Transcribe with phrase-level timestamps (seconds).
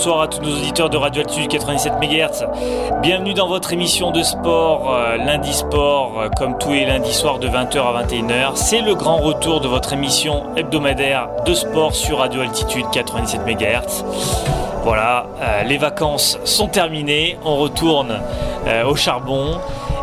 [0.00, 2.46] bonsoir à tous nos auditeurs de Radio Altitude 97 MHz.
[3.02, 7.38] Bienvenue dans votre émission de sport, euh, lundi sport, euh, comme tous les lundis soirs
[7.38, 8.52] de 20h à 21h.
[8.54, 14.02] C'est le grand retour de votre émission hebdomadaire de sport sur Radio Altitude 97 MHz.
[14.84, 18.20] Voilà, euh, les vacances sont terminées, on retourne
[18.88, 19.58] au charbon.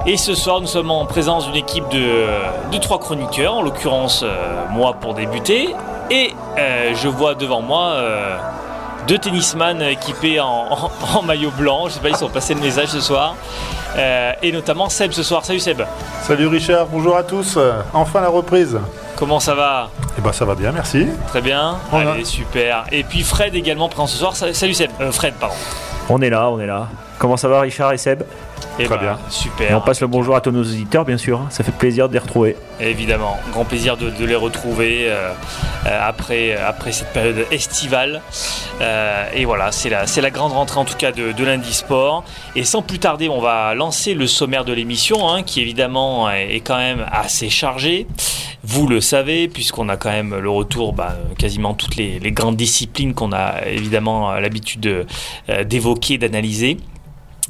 [0.06, 2.28] Et ce soir, nous sommes en présence d'une équipe de,
[2.72, 4.23] de trois chroniqueurs, en l'occurrence
[4.70, 5.70] moi pour débuter.
[6.11, 6.34] Et
[6.94, 7.95] je vois devant moi
[9.08, 10.91] deux tennisman équipés en,
[11.23, 11.88] maillot blanc.
[11.88, 13.36] Je sais pas, ils sont passés le message ce soir.
[13.95, 15.45] Euh, et notamment Seb ce soir.
[15.45, 15.81] Salut Seb.
[16.22, 17.58] Salut Richard, bonjour à tous.
[17.94, 18.77] Enfin la reprise.
[19.16, 19.89] Comment ça va?
[20.17, 21.08] Eh ben ça va bien, merci.
[21.27, 21.77] Très bien.
[21.91, 22.86] Allez, super.
[22.91, 24.36] Et puis Fred également présent ce soir.
[24.36, 24.91] Salut Seb.
[24.99, 25.55] Euh, Fred, pardon.
[26.09, 26.88] On est là, on est là.
[27.17, 28.23] Comment ça va Richard et Seb?
[28.80, 29.20] Et Très bah, bien.
[29.30, 29.72] Super.
[29.72, 31.42] Et on passe le bonjour à tous nos auditeurs, bien sûr.
[31.50, 32.56] Ça fait plaisir de les retrouver.
[32.80, 35.31] Évidemment, grand plaisir de, les retrouver euh,
[35.88, 38.22] euh, après, après cette période estivale.
[38.81, 42.23] Euh, et voilà, c'est la, la grande rentrée en tout cas de, de lundi sport.
[42.55, 46.59] Et sans plus tarder, on va lancer le sommaire de l'émission, hein, qui évidemment est,
[46.59, 48.05] quand même assez chargé.
[48.64, 52.58] Vous le savez, puisqu'on a quand même le retour, bah, quasiment toutes les, les grandes
[52.58, 55.08] disciplines qu'on a évidemment l'habitude
[55.65, 56.77] d'évoquer, d'analyser.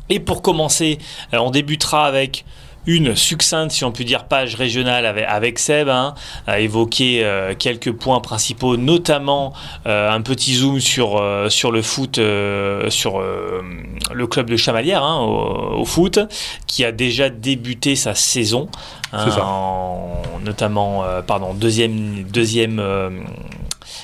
[0.10, 1.00] Et pour commencer,
[1.34, 2.46] euh, on débutera avec
[2.86, 6.16] une succincte, si on peut dire, page régionale avec, Seb, hein,
[6.48, 9.52] à évoquer euh, quelques points principaux, notamment
[9.88, 15.84] euh, un petit zoom sur, sur le foot, sur le club de Chamalières hein, au,
[15.84, 16.20] foot,
[16.66, 18.70] qui a déjà débuté sa saison,
[19.12, 22.82] hein, en, notamment, pardon, deuxième, deuxième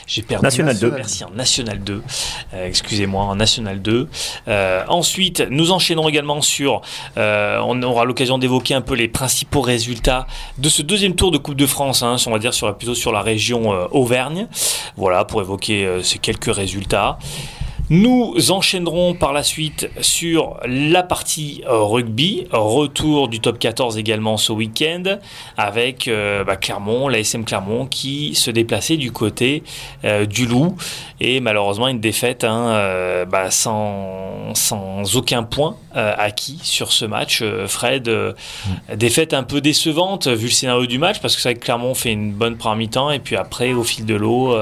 [0.07, 0.43] j'ai perdu.
[0.43, 0.91] National 2.
[0.91, 2.03] Merci, en National 2.
[2.53, 4.07] Euh, excusez-moi, en National 2.
[4.47, 6.81] Euh, ensuite, nous enchaînons également sur.
[7.17, 10.27] Euh, on aura l'occasion d'évoquer un peu les principaux résultats
[10.57, 12.03] de ce deuxième tour de Coupe de France.
[12.03, 14.47] Hein, on va dire sur, plutôt sur la région Auvergne.
[14.97, 17.17] Voilà, pour évoquer ces quelques résultats.
[17.89, 24.37] Nous enchaînerons par la suite sur la partie euh, rugby, retour du top 14 également
[24.37, 25.03] ce week-end,
[25.57, 29.63] avec euh, bah, Clermont, l'ASM Clermont qui se déplaçait du côté
[30.05, 30.77] euh, du Loup
[31.19, 37.43] et malheureusement une défaite hein, bah, sans, sans, aucun point acquis sur ce match.
[37.67, 38.95] Fred, mm.
[38.95, 41.95] défaite un peu décevante vu le scénario du match parce que c'est vrai que Clermont
[41.95, 44.57] fait une bonne première mi-temps et puis après au fil de l'eau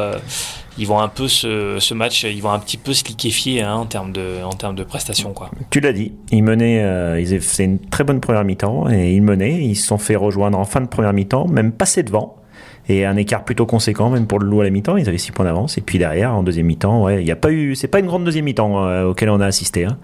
[0.81, 3.75] ils vont un peu ce, ce, match, ils vont un petit peu se liquéfier hein,
[3.75, 5.31] en termes de, en termes de prestations.
[5.31, 5.51] Quoi.
[5.69, 9.21] Tu l'as dit, ils menaient, euh, ils faisaient une très bonne première mi-temps et ils
[9.21, 12.37] menaient, ils se sont fait rejoindre en fin de première mi-temps, même passer devant.
[12.89, 15.33] Et un écart plutôt conséquent, même pour le loup à la mi-temps, ils avaient 6
[15.33, 15.77] points d'avance.
[15.77, 18.23] Et puis derrière, en deuxième mi-temps, ouais, il a pas eu, c'est pas une grande
[18.25, 19.99] deuxième mi-temps euh, auquel on a assisté, hein,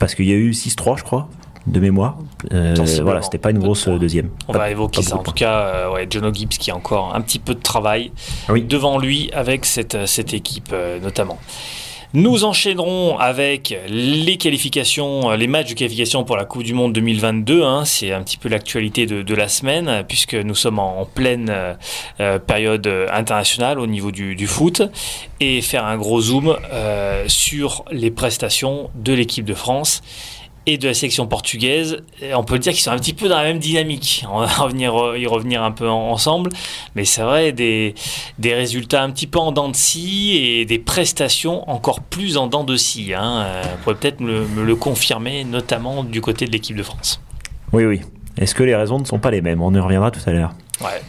[0.00, 1.28] parce qu'il y a eu 6-3, je crois,
[1.68, 2.18] de mémoire.
[2.52, 4.30] Euh, voilà, c'était pas une grosse deuxième.
[4.48, 5.16] On va évoquer ça.
[5.16, 8.12] En tout cas, euh, ouais, John Gibbs qui a encore un petit peu de travail
[8.48, 11.38] devant lui avec cette, cette équipe euh, notamment.
[12.14, 17.62] Nous enchaînerons avec les qualifications, les matchs de qualification pour la Coupe du Monde 2022.
[17.62, 17.84] Hein.
[17.84, 21.52] C'est un petit peu l'actualité de, la semaine, puisque nous sommes en, pleine
[22.46, 24.80] période internationale au niveau du, du, foot,
[25.40, 26.56] et faire un gros zoom
[27.26, 30.00] sur les prestations de l'équipe de France
[30.68, 32.02] et de la sélection portugaise.
[32.34, 34.26] on peut dire qu'ils sont un petit peu dans la même dynamique.
[34.30, 36.50] On va revenir, y revenir un peu ensemble.
[36.94, 37.94] Mais c'est vrai, des,
[38.38, 42.46] des résultats un petit peu en dents de scie et des prestations encore plus en
[42.48, 43.14] dents de scie.
[43.14, 43.44] Hein.
[43.46, 47.20] Euh, vous pourrez peut-être me, me, le confirmer, notamment du côté de l'équipe de France.
[47.72, 48.02] Oui, oui.
[48.36, 49.62] Est-ce que les raisons ne sont pas les mêmes?
[49.62, 50.52] On y reviendra tout à l'heure.
[50.82, 51.00] Ouais.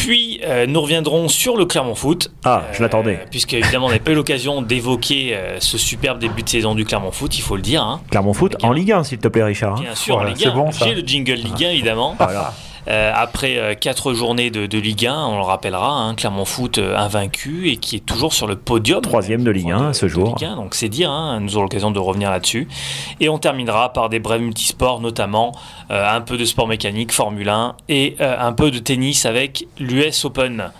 [0.00, 2.32] Puis euh, nous reviendrons sur le Clermont Foot.
[2.46, 3.16] Ah, je l'attendais.
[3.16, 6.74] Euh, puisque évidemment on n'a pas eu l'occasion d'évoquer euh, ce superbe début de saison
[6.74, 7.82] du Clermont Foot, il faut le dire.
[7.82, 8.00] Hein.
[8.10, 9.78] Clermont Foot en Ligue 1, s'il te plaît, Richard.
[9.78, 10.50] Bien sûr, en Ligue 1.
[10.52, 12.14] Bon, J'ai le jingle Ligue 1, évidemment.
[12.18, 12.54] Voilà.
[12.90, 16.96] Euh, après euh, quatre journées de, Ligue 1, on le rappellera, hein, Clermont Foot euh,
[16.96, 19.00] invaincu et qui est toujours sur le podium.
[19.00, 20.34] Troisième de Ligue 1 ce jour.
[20.56, 22.66] donc c'est dire, hein, nous aurons l'occasion de revenir là-dessus.
[23.20, 25.52] Et on terminera par des brèves multisports, notamment
[25.88, 30.70] un peu de sport mécanique, Formule 1 et un peu de tennis avec l'US Open.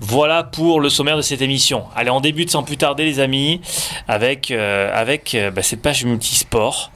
[0.00, 1.84] Voilà pour le sommaire de cette émission.
[1.94, 3.60] Allez, on débute sans plus tarder, les amis,
[4.08, 6.90] avec, euh, avec euh, bah, cette page multisport.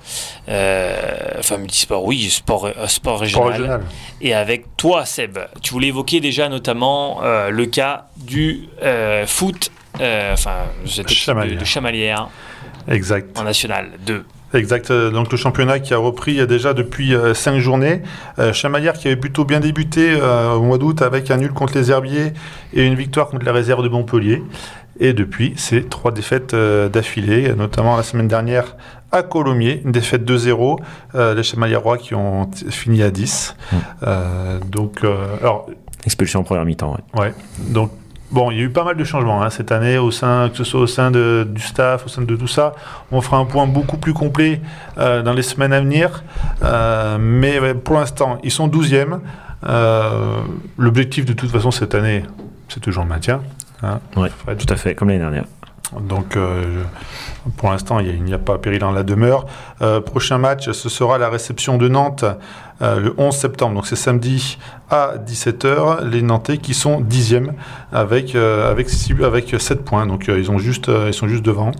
[0.49, 3.83] Euh, enfin, multisport, oui, sport, sport régional.
[4.21, 8.69] Et avec toi, Seb, tu voulais évoquer déjà notamment le cas du
[9.27, 12.29] foot, enfin, de, de Chamalières.
[12.89, 13.39] Exact.
[13.39, 14.25] En national 2.
[14.55, 14.91] Exact.
[14.91, 18.02] Euh, donc le championnat qui a repris déjà depuis euh, cinq journées.
[18.38, 21.91] Euh, Chamaillard qui avait plutôt bien débuté au mois d'août avec un nul contre les
[21.91, 22.32] Herbiers
[22.73, 24.43] et une victoire contre la réserve de Montpellier.
[24.99, 28.76] Et depuis, c'est trois défaites d'affilée, notamment la semaine dernière
[29.12, 30.79] à Colomiers, une défaite 2-0.
[31.35, 33.56] les Chamaillarrois qui ont fini à 10.
[33.73, 33.76] Mmh.
[34.70, 35.00] donc,
[35.41, 35.69] alors,
[36.05, 36.96] Expulsion en première mi-temps.
[37.14, 37.32] Ouais.
[37.69, 37.91] Donc
[38.31, 40.56] Bon, il y a eu pas mal de changements hein, cette année, au sein, que
[40.56, 42.75] ce soit au sein de, du staff, au sein de tout ça.
[43.11, 44.61] On fera un point beaucoup plus complet
[44.99, 46.23] euh, dans les semaines à venir.
[46.62, 49.19] Euh, mais pour l'instant, ils sont 12e.
[49.67, 50.37] Euh,
[50.79, 52.23] L'objectif de toute façon cette année,
[52.69, 53.41] c'est toujours le maintien.
[53.82, 54.29] Hein, oui,
[54.59, 55.44] tout à fait, comme l'année dernière.
[55.99, 56.85] Donc, euh,
[57.56, 59.47] pour l'instant, il n'y a, pas péril dans la demeure.
[59.82, 62.25] Euh, prochain match, ce sera la réception de Nantes
[62.82, 63.75] euh, le 11 septembre.
[63.75, 64.59] Donc, c'est samedi
[64.91, 66.05] à 17h.
[66.09, 67.50] Les Nantais qui sont 10e
[67.93, 68.88] avec, avec,
[69.23, 70.06] avec 7 points.
[70.06, 71.73] Donc, ils, ont juste, ils sont juste devant.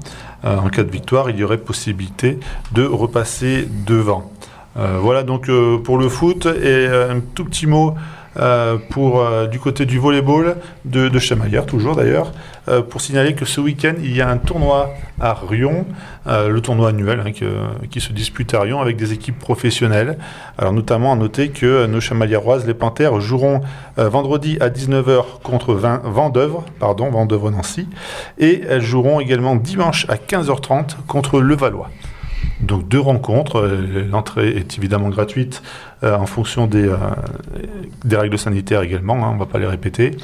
[0.45, 2.39] en cas de victoire, il y aurait possibilité
[2.73, 4.31] de repasser devant.
[4.75, 5.51] voilà donc
[5.85, 6.47] pour le foot.
[6.47, 7.95] Et un tout petit mot
[8.37, 12.33] euh, pour, euh, du côté du volleyball de, de Chamaillère, toujours d'ailleurs,
[12.69, 14.91] euh, pour signaler que ce week-end, il y a un tournoi
[15.21, 15.85] à Rion,
[16.27, 17.33] le tournoi annuel hein,
[17.91, 20.17] qui se dispute à Rion avec des équipes professionnelles.
[20.57, 23.61] Alors notamment à noter que nos Chamaillèroises, les Panthères, joueront
[23.97, 27.87] vendredi à 19h contre 20, Vendœuvre, pardon, Vendœuvre-Nancy,
[28.39, 31.91] et elles joueront également dimanche à 15h30 contre Levallois.
[32.61, 33.57] Donc deux rencontres.
[33.57, 35.63] Euh, l'entrée est évidemment gratuite
[36.05, 36.97] euh, en fonction des, euh,
[38.05, 39.15] des, règles sanitaires également.
[39.25, 40.17] Hein, on ne va pas les répéter.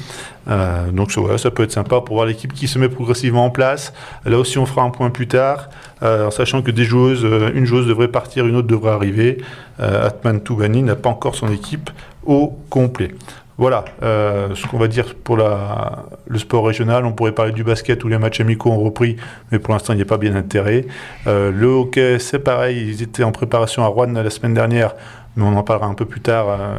[0.93, 3.93] donc voilà, ça peut être sympa pour voir l'équipe qui se met progressivement en place.
[4.25, 5.69] Là aussi, on fera un point plus tard,
[6.01, 9.43] en sachant que des joueuses, une joueuse devrait partir, une autre devrait arriver.
[9.79, 11.89] Atman Toubani n'a pas encore son équipe
[12.25, 13.11] au complet.
[13.57, 17.05] Voilà euh, ce qu'on va dire pour le sport régional.
[17.05, 19.17] On pourrait parler du basket où les matchs amicaux ont repris,
[19.51, 20.85] mais pour l'instant il n'y a pas bien intérêt.
[21.25, 24.93] Euh, le hockey, c'est pareil, ils étaient en préparation à Rouen la semaine dernière,
[25.35, 26.77] mais on en parlera un peu plus tard euh,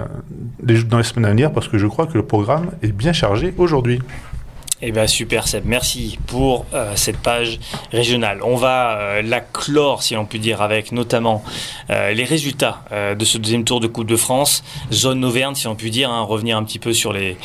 [0.84, 3.52] dans les semaines à venir parce que je crois que le programme est bien chargé
[3.58, 4.00] aujourd'hui.
[4.80, 7.58] Eh bien super Seb, merci pour euh, cette page
[7.90, 8.38] régionale.
[8.44, 11.42] On va euh, la clore, si l'on peut dire, avec notamment
[11.90, 15.74] euh, les résultats de ce deuxième tour de Coupe de France, zone Auvergne, si on
[15.74, 17.36] peut dire, hein, revenir un petit peu sur les,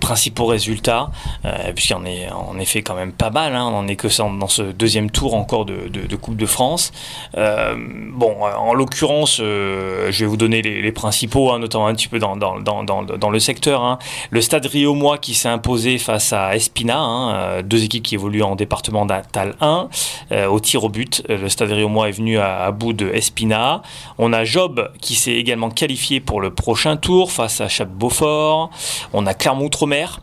[0.00, 1.10] principaux résultats,
[1.44, 4.08] en est en effet quand même pas mal, hein, on est que
[4.38, 6.92] dans ce deuxième tour encore de, Coupe de France.
[7.34, 13.30] bon, en l'occurrence, je vais vous donner les, principaux, hein, notamment un petit peu dans,
[13.30, 13.82] le secteur.
[13.82, 13.98] Hein.
[14.30, 18.42] Le Stade Rio-Moi qui s'est imposé face à Espina, hein, euh, deux équipes qui évoluent
[18.42, 19.88] en département d'Atal 1.
[20.32, 23.82] Euh, au tir au but, euh, le Stade Riomois est venu à, bout de Espina.
[24.16, 28.70] On a Job qui s'est également qualifié pour le prochain tour face à Chap-Beaufort.
[29.12, 30.20] On a Clermont-Outre-mer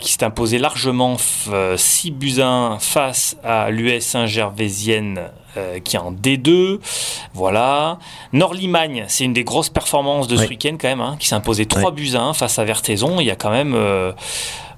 [0.00, 5.30] qui s'est imposé largement 6 buts 1 face à l'US Saint-Gervaisienne
[5.84, 6.80] qui est en D2.
[7.34, 7.98] Voilà.
[8.32, 11.66] Nord-Limagne, c'est une des grosses performances de ce week-end quand même, hein, qui s'est imposé
[11.66, 13.20] 3 buts 1 face à Vertaison.
[13.20, 13.76] Il y a quand même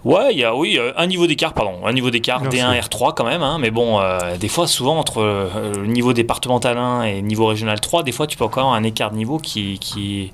[0.04, 3.24] Ouais, il y a oui un niveau d'écart, pardon, un niveau d'écart D1 R3 quand
[3.24, 7.22] même, hein, mais bon, euh, des fois souvent entre euh, le niveau départemental 1 et
[7.22, 10.32] niveau régional 3, des fois tu peux encore avoir un écart de niveau qui qui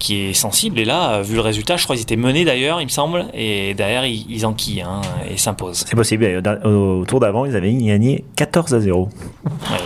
[0.00, 0.78] qui est sensible.
[0.78, 3.74] Et là, vu le résultat, je crois qu'ils étaient menés d'ailleurs, il me semble, et
[3.74, 5.84] derrière ils, enquillent hein, et s'imposent.
[5.88, 6.42] C'est possible.
[6.64, 9.08] Au tour d'avant, ils avaient gagné 14 à 0.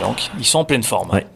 [0.02, 1.10] donc ils sont en pleine forme.
[1.10, 1.26] Ouais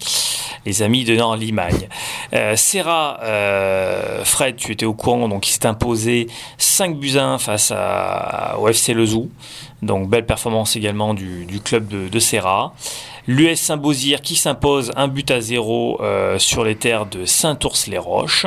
[0.67, 1.89] les amis de Nord-Limagne.
[2.35, 6.27] Euh, Serra, euh, Fred, tu étais au courant, donc il s'est imposé
[6.59, 9.31] 5 buts 1 face à, au FC Lezou.
[9.83, 12.75] Donc belle performance également du, club de, Serra.
[13.29, 18.47] L'US Saint-Beauzire qui s'impose un but à zéro euh, sur les terres de Saint-Ours-les-Roches.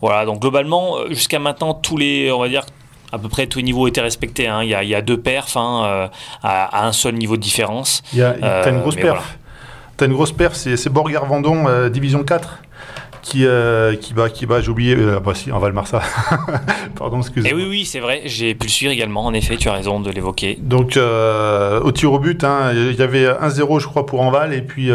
[0.00, 2.64] Voilà, donc globalement, jusqu'à maintenant, tous les, on va dire,
[3.12, 4.48] à peu près tous les niveaux étaient respectés.
[4.48, 4.62] Hein.
[4.62, 6.10] Il, y a, deux perfs hein,
[6.42, 8.02] à, un seul niveau de différence.
[8.14, 9.38] Il y a, une grosse perf
[10.00, 12.58] une grosse perte, c'est Borgard Vendon, euh, Division 4
[13.20, 16.02] qui, euh, qui bat, qui bat j'ai oublié, euh, bah si, en Valmarsa.
[16.96, 17.56] Pardon, excusez-moi.
[17.56, 19.72] Et eh oui, oui, c'est vrai, j'ai pu le suivre également, en effet, tu as
[19.74, 20.58] raison de l'évoquer.
[20.60, 24.62] Donc, au tir au but, hein, il y avait 1-0, je crois, pour Enval, et
[24.62, 24.90] puis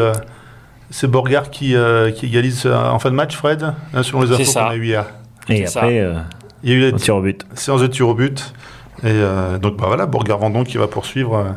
[0.90, 1.74] c'est Borgard qui,
[2.16, 5.06] qui, égalise en fin de match, Fred, hein, selon les infos qu'on a eu hier.
[5.48, 6.06] Et après,
[6.64, 7.46] il y a eu la tir au but.
[7.54, 8.54] séance de tir au but.
[9.06, 9.22] Et
[9.62, 11.56] donc, bah voilà, Borgard Vendon qui va poursuivre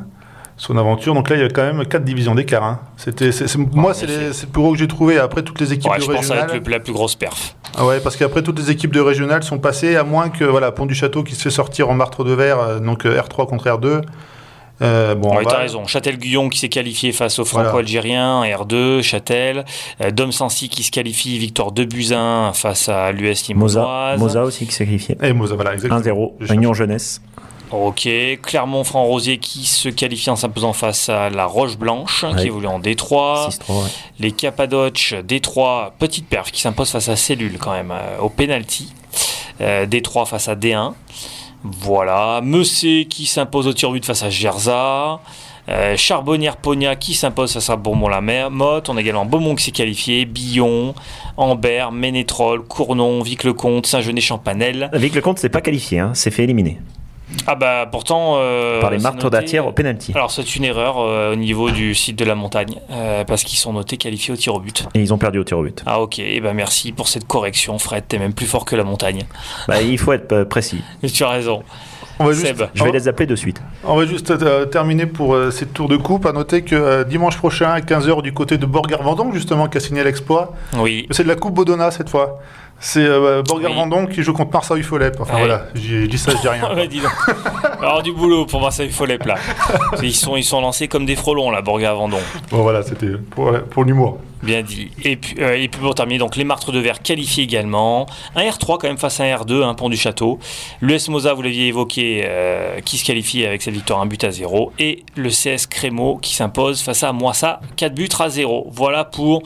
[0.61, 1.15] son aventure.
[1.15, 2.63] Donc là, il y a quand même 4 divisions d'écart.
[2.63, 2.81] Hein.
[2.99, 3.31] C'était,
[3.73, 5.19] moi, c'est, le plus gros que j'ai trouvé.
[5.19, 6.47] Après, toutes les équipes de je régionales.
[6.61, 7.57] Pense la plus grosse perf.
[7.79, 10.71] Ah ouais, parce qu'après, toutes les équipes de régionales sont passées, à moins que voilà,
[10.71, 13.47] Pont du Château qui se fait sortir en martre de verre, euh, donc euh, R3
[13.47, 14.03] contre R2.
[14.83, 15.87] Euh, bon, tu as raison.
[15.87, 19.65] Châtel-Guyon qui s'est qualifié face aux Franco-Algériens, R2, Châtel.
[20.03, 24.19] Euh, Dom Sancy qui se qualifie, victoire de Buzyn face à l'US Limonoise.
[24.19, 25.17] Moza, aussi qui s'est qualifié.
[25.23, 27.21] Et Moza, voilà, 1-0, Réunion Jeunesse.
[27.71, 28.09] Ok,
[28.43, 33.59] Clermont-Franc-Rosier qui se qualifie en s'imposant face à la Roche Blanche qui évolue en D3.
[34.19, 38.93] Les Cappadoches D3, petite perf qui s'impose face à Cellule quand même euh, au penalty.
[39.61, 40.95] Euh, D3 face à D1.
[41.63, 45.21] Voilà, Messé qui s'impose au tir but face à Gerza.
[45.69, 48.89] Euh, Charbonnière-Pogna qui s'impose face à Bourbon-la-Motte.
[48.89, 50.95] On a également Beaumont qui s'est qualifié, Billon,
[51.37, 54.91] Ambert, Ménétrol, Cournon, Vic-le-Comte, Saint-Genet-Champanel.
[54.95, 56.81] Vic-le-Comte s'est pas qualifié, hein, s'est fait éliminer.
[57.47, 58.35] Ah bah pourtant.
[58.39, 60.13] euh, par les martres d'Atière au penalty.
[60.15, 63.59] Alors c'est une erreur euh, au niveau du site de la montagne euh, parce qu'ils
[63.59, 64.87] sont notés qualifiés au tir au but.
[64.95, 65.83] Et ils ont perdu au tir au but.
[65.87, 68.85] Ah ok, et ben merci pour cette correction Fred, t'es même plus fort que la
[68.85, 69.23] montagne.
[69.69, 70.83] Bah, il faut être précis.
[71.13, 71.63] Tu as raison.
[72.19, 72.63] On va juste, Seb.
[72.75, 73.63] Je vais les appeler de suite.
[73.83, 76.27] on va juste euh, terminer pour euh, cette tour de coupe.
[76.27, 79.81] À noter que euh, dimanche prochain, à 15h, du côté de Borgard-Vendôme, justement, qui a
[79.81, 81.07] signé l'exploit, Oui.
[81.13, 82.39] c'est de la Coupe Bodona cette fois.
[82.83, 85.17] C'est euh, Borgard-Vendôme qui joue contre Marseille-Folep.
[85.21, 85.41] Enfin Ouais.
[85.41, 86.63] voilà, j'ai- je dis ça, je dis rien.
[86.75, 87.01] Bah, dis.
[87.81, 89.35] Alors du boulot pour Marseille Folep là.
[90.03, 92.19] Ils sont, ils sont lancés comme des frelons là, Borga Vendon.
[92.51, 94.19] Bon voilà, c'était pour, pour l'humour.
[94.43, 94.91] Bien dit.
[95.05, 98.07] Et puis, euh, et puis pour terminer, donc les martres de verre qualifiés également.
[98.35, 100.39] Un R3 quand même face à un R2, un pont du château.
[100.81, 104.25] Le S Mosa, vous l'aviez évoqué, euh, qui se qualifie avec cette victoire un but
[104.25, 104.73] à 0.
[104.79, 108.69] Et le CS Crémo qui s'impose face à Moissa, 4 buts à 0.
[108.73, 109.43] Voilà pour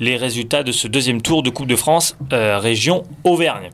[0.00, 3.70] les résultats de ce deuxième tour de Coupe de France, euh, région Auvergne.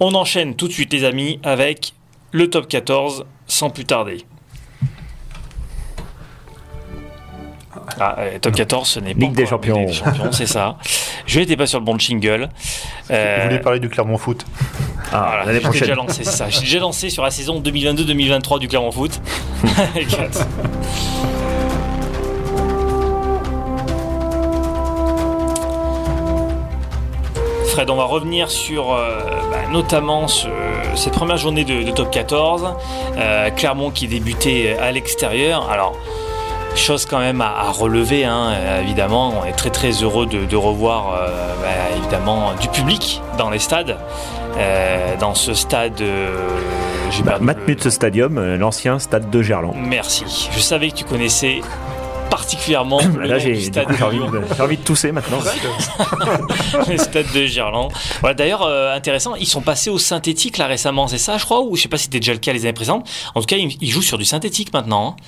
[0.00, 1.92] On enchaîne tout de suite les amis avec
[2.32, 4.24] le top 14 sans plus tarder.
[8.00, 9.78] Ah, euh, top 14, ce n'est pas Ligue des Champions.
[9.78, 10.76] Ligue des Champions, c'est ça.
[11.26, 12.48] Je n'étais pas sur le bon jingle.
[13.10, 14.44] Euh, Vous voulez parler du Clermont Foot?
[15.12, 16.48] Ah, voilà, l'année déjà lancé ça.
[16.48, 19.20] J'ai déjà lancé sur la saison 2022-2023 du Clermont Foot.
[27.76, 30.46] Fred, on va revenir sur euh, bah, notamment ce-
[30.94, 32.70] cette première journée de, de top 14.
[33.18, 35.68] Euh, Clermont qui débutait à l'extérieur.
[35.70, 35.94] Alors,
[36.74, 39.30] chose quand même à, à relever, hein, euh, évidemment.
[39.42, 41.28] On est très très heureux de, de revoir euh,
[41.60, 41.68] bah,
[41.98, 43.98] évidemment du public dans les stades.
[44.56, 46.00] Euh, dans ce stade.
[46.00, 46.34] euh,
[47.26, 49.74] Bah, le- Matmut Stadium, euh, l'ancien stade de Gerland.
[49.76, 50.48] Merci.
[50.50, 51.60] Je savais que tu connaissais
[52.30, 55.38] particulièrement le Là, j'ai stade coup, envie, de- j'ai envie de tousser maintenant.
[56.88, 57.90] le stade de Gerland.
[58.20, 61.60] Voilà, d'ailleurs, euh, intéressant, ils sont passés au synthétique là récemment, c'est ça, je crois,
[61.62, 63.08] ou je sais pas si c'était déjà le cas les années précédentes.
[63.34, 65.16] En tout cas, ils, ils jouent sur du synthétique maintenant.
[65.18, 65.22] hein.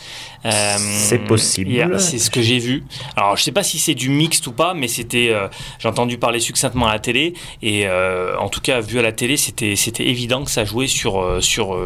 [0.47, 1.99] Euh, C'est possible.
[2.01, 2.85] c'est ce que j'ai vu.
[3.17, 6.19] Alors, je sais pas si c'est du mixte ou pas, mais c'était, euh, j'ai entendu
[6.19, 10.45] parler succinctement à la télé, et en tout cas, vu à la télé, c'était, évident
[10.45, 11.77] que ça jouait sur, sur,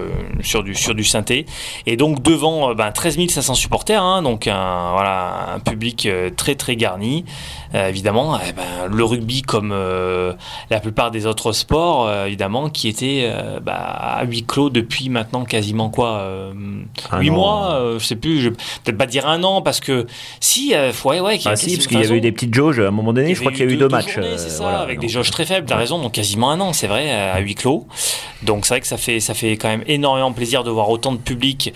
[0.42, 1.47] sur du, sur du synthé.
[1.87, 4.54] Et donc devant euh, ben, 13 500 supporters, hein, donc un,
[5.02, 7.25] voilà, un public euh, très très garni.
[7.75, 10.35] Euh, évidemment, eh ben, le rugby comme euh,
[10.71, 15.09] la plupart des autres sports, euh, évidemment, qui étaient euh, bah, à huis clos depuis
[15.09, 16.25] maintenant quasiment quoi,
[17.11, 17.32] Un 8 an.
[17.32, 20.06] mois, je sais plus, je peut-être pas dire un an parce que
[20.38, 20.73] si,
[21.04, 23.12] ouais, ouais, Ah si, parce qu'il y avait eu des petites jauges à un moment
[23.12, 23.35] donné.
[23.35, 24.14] Je crois qu'il y a eu deux, matchs.
[24.14, 25.06] journées, c'est ça, voilà, avec donc.
[25.06, 25.66] des jauges très faibles.
[25.66, 27.88] T'as raison, donc quasiment un an, c'est vrai, à huis clos.
[28.42, 31.12] Donc c'est vrai que ça fait ça fait quand même énormément plaisir de voir autant
[31.12, 31.73] de public,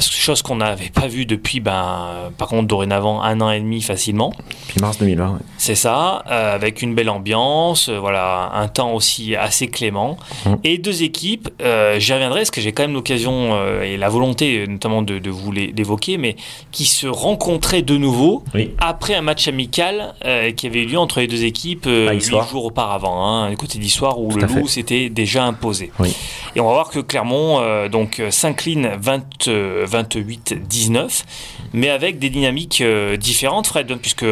[0.00, 4.32] chose qu'on n'avait pas vu depuis, ben, par contre dorénavant un an et demi facilement.
[4.68, 5.30] Puis mars 2020.
[5.32, 5.38] ouais.
[5.56, 10.18] C'est ça, euh, avec une belle ambiance, euh, voilà, un temps aussi assez clément.
[10.44, 10.54] Mm.
[10.64, 14.66] Et deux équipes, euh, j'y reviendrai parce que j'ai quand même l'occasion et la volonté
[14.68, 16.36] notamment de, de vous les- l'évoquer, mais
[16.72, 18.70] qui se rencontraient de nouveau Oui.
[18.78, 20.14] après un match amical
[20.56, 22.46] qui avait eu lieu entre les deux équipes À huit Issoire.
[22.48, 25.90] jours auparavant, hein, du côté d'Histoire où Tout le loup s'était déjà imposé.
[25.98, 26.14] Oui.
[26.54, 31.24] Et on va voir que Clermont donc s'incline 20, euh, 28-19,
[31.72, 34.24] mais avec des dynamiques euh, différentes, Fred, puisque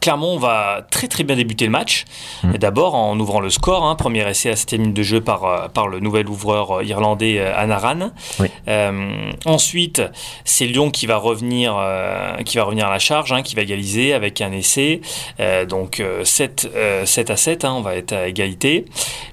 [0.00, 2.04] Clermont va très très bien débuter le match.
[2.42, 2.54] Mm.
[2.54, 5.44] Et D'abord en ouvrant le score, hein, premier essai à 7 minute de jeu par,
[5.44, 8.10] euh, par le nouvel ouvreur euh, irlandais euh, Anaran.
[8.40, 8.48] Oui.
[8.68, 10.02] Euh, ensuite,
[10.44, 13.62] c'est Lyon qui va revenir, euh, qui va revenir à la charge, hein, qui va
[13.62, 15.00] égaliser avec un essai.
[15.40, 18.84] Euh, donc euh, 7, euh, 7 à 7, hein, on va être à égalité.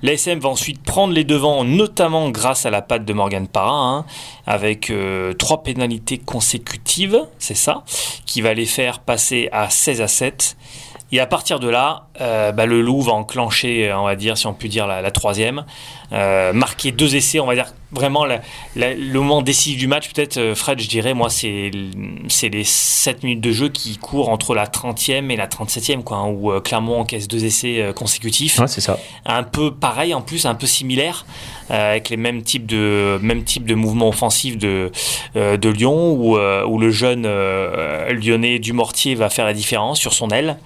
[0.02, 4.06] L'ASM va ensuite prendre les devants, notamment grâce à la patte de Morgan Parra,
[4.46, 4.92] avec
[5.40, 7.84] trois pénalités consécutives, c'est ça,
[8.26, 10.58] qui va les faire passer à 16 à 7.
[11.12, 14.38] Et à partir de là, euh, bah, le loup va enclencher, euh, on va dire,
[14.38, 15.66] si on peut dire, la, troisième.
[16.12, 18.42] Euh, marquer deux essais, on va dire vraiment la-
[18.76, 20.12] la- le moment décisif du match.
[20.14, 24.54] Peut-être, euh, Fred, je dirais, moi, c'est les 7 minutes de jeu qui courent entre
[24.54, 28.60] la 30e et la 37e, quoi, hein, où euh, Clermont encaisse deux essais euh, consécutifs
[28.60, 29.00] Ouais, c'est ça.
[29.26, 31.26] un peu pareil en plus, un peu similaire,
[31.72, 34.92] euh, avec les mêmes types de mêmes types de mouvements offensifs de
[35.36, 37.24] de Lyon, où, où le jeune
[38.10, 40.58] lyonnais Dumortier va faire la différence sur son aile.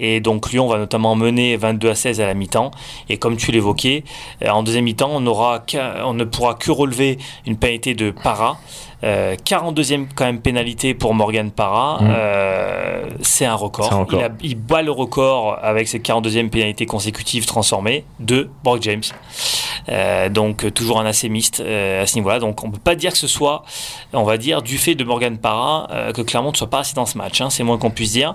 [0.00, 2.72] Et donc Lyon va notamment mener 22 à 16 à la mi-temps.
[3.08, 4.02] Et comme tu l'évoquais,
[4.42, 8.58] euh, en deuxième mi-temps, on, on ne pourra que relever une pénalité de Para.
[9.02, 11.98] Euh, 42e quand même pénalité pour Morgan Para.
[12.02, 12.08] Mmh.
[12.10, 13.86] Euh, c'est un record.
[13.86, 14.20] C'est un record.
[14.20, 19.02] Il, a- il bat le record avec cette 42e pénalité consécutive transformée de Brock James.
[19.88, 22.38] Euh, donc euh, toujours un assémiste euh, à ce niveau-là.
[22.38, 23.64] Donc on peut pas dire que ce soit,
[24.12, 26.94] on va dire, du fait de Morgan Parra euh, que Clermont ne soit pas resté
[26.94, 27.40] dans ce match.
[27.40, 27.48] hein.
[27.50, 28.34] c'est moins qu'on puisse dire.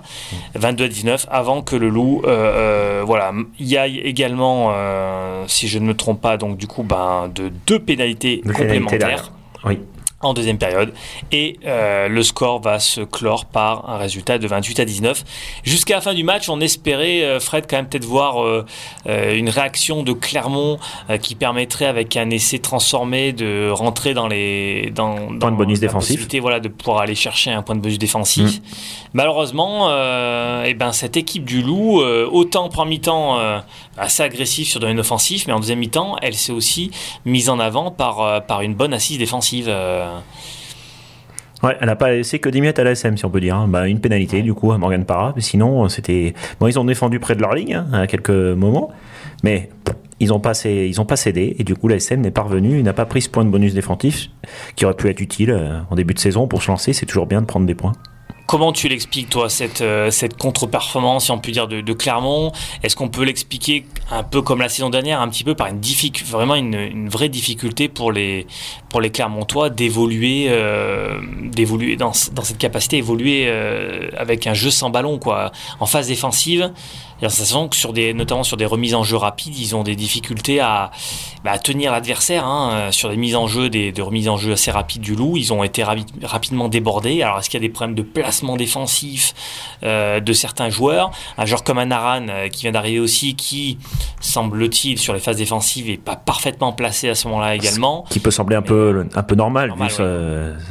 [0.56, 5.44] 22 à 19 avant que le Loup, euh, euh, voilà, il y a également, euh,
[5.48, 9.32] si je ne me trompe pas, donc du coup, ben, de deux pénalités complémentaires.
[9.64, 9.80] Oui
[10.22, 10.94] en deuxième période.
[11.32, 15.24] Et euh, le score va se clore par un résultat de 28 à 19.
[15.64, 18.66] Jusqu'à la fin du match, on espérait, euh, Fred, quand même peut-être voir euh,
[19.06, 20.80] une réaction de Clermont
[21.22, 26.28] qui permettrait, avec un essai transformé, de rentrer dans les dans, dans de bonus défensif.
[26.42, 28.60] Voilà, de pouvoir aller chercher un point de bonus défensif.
[28.60, 28.62] Mm.
[29.14, 33.40] Malheureusement, et eh ben, cette équipe du Loup, autant en mi-temps
[33.98, 36.92] assez agressif sur domaine offensif, mais en deuxième mi-temps, elle s'est aussi
[37.26, 39.70] mise en avant par, par une bonne assise défensive.
[41.64, 43.56] Ouais, elle n'a pas laissé que 10 mètres à la SM, si on peut dire.
[43.56, 43.68] Hein.
[43.68, 45.34] Bah, une pénalité, du coup, à Morgan Parra.
[45.38, 46.34] Sinon, c'était.
[46.60, 48.92] Bon, ils ont défendu près de leur ligne hein, à quelques moments.
[49.44, 49.70] Mais
[50.20, 50.54] ils n'ont pas,
[50.98, 51.56] ont pas cédé.
[51.58, 52.82] Et du coup, la SM n'est pas revenue.
[52.84, 54.30] N'a pas pris ce point de bonus défensif
[54.76, 56.94] qui aurait pu être utile euh, en début de saison pour se lancer.
[56.94, 57.94] C'est toujours bien de prendre des points.
[58.48, 62.52] Comment tu l'expliques, toi, cette, euh, cette contre-performance, si on peut dire, de, Clermont?
[62.84, 65.82] Est-ce qu'on peut l'expliquer un peu comme la saison dernière, un petit peu par une
[66.26, 68.46] vraiment une, vraie difficulté pour les,
[68.90, 74.70] pour les Clermontois d'évoluer euh, d'évoluer dans, dans, cette capacité, évoluer euh, avec un jeu
[74.70, 76.72] sans ballon, quoi, en phase défensive
[77.22, 79.96] la sent que sur des, notamment sur des remises en jeu rapides, ils ont des
[79.96, 80.92] difficultés à,
[81.46, 82.46] bah, tenir l'adversaire.
[82.46, 85.54] Hein, sur des mises en jeu, des, remises en jeu assez rapides du loup, ils
[85.54, 87.22] ont été rapidement débordés.
[87.22, 89.34] Alors est-ce qu'il y a des problèmes de placement défensif
[89.84, 91.12] euh, de certains joueurs?
[91.38, 93.78] Un joueur comme Anaran euh, qui vient d'arriver aussi, qui
[94.20, 98.06] semble-t-il sur les phases défensives est pas parfaitement placé à ce moment-là également.
[98.10, 100.04] Qui peut sembler un peu un peu normal, vu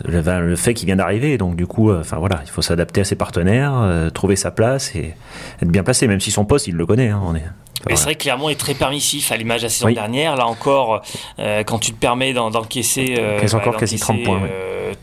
[0.07, 1.38] le, fait qu'il vient d'arriver.
[1.38, 4.94] Donc du coup, euh, enfin voilà, il faut s'adapter à ses partenaires, trouver sa place
[4.94, 5.14] et
[5.62, 7.09] être bien placé, même si son poste, il le connaît.
[7.09, 7.44] Hein, on est...
[7.88, 10.37] Mais c'est vrai que Clermont est très permissif à l'image de la saison dernière.
[10.37, 11.03] Là encore,
[11.38, 13.16] euh, quand tu te permets d'encaisser.
[13.18, 14.40] Euh, bah, encore quasi 30 points.
[14.42, 14.94] Euh,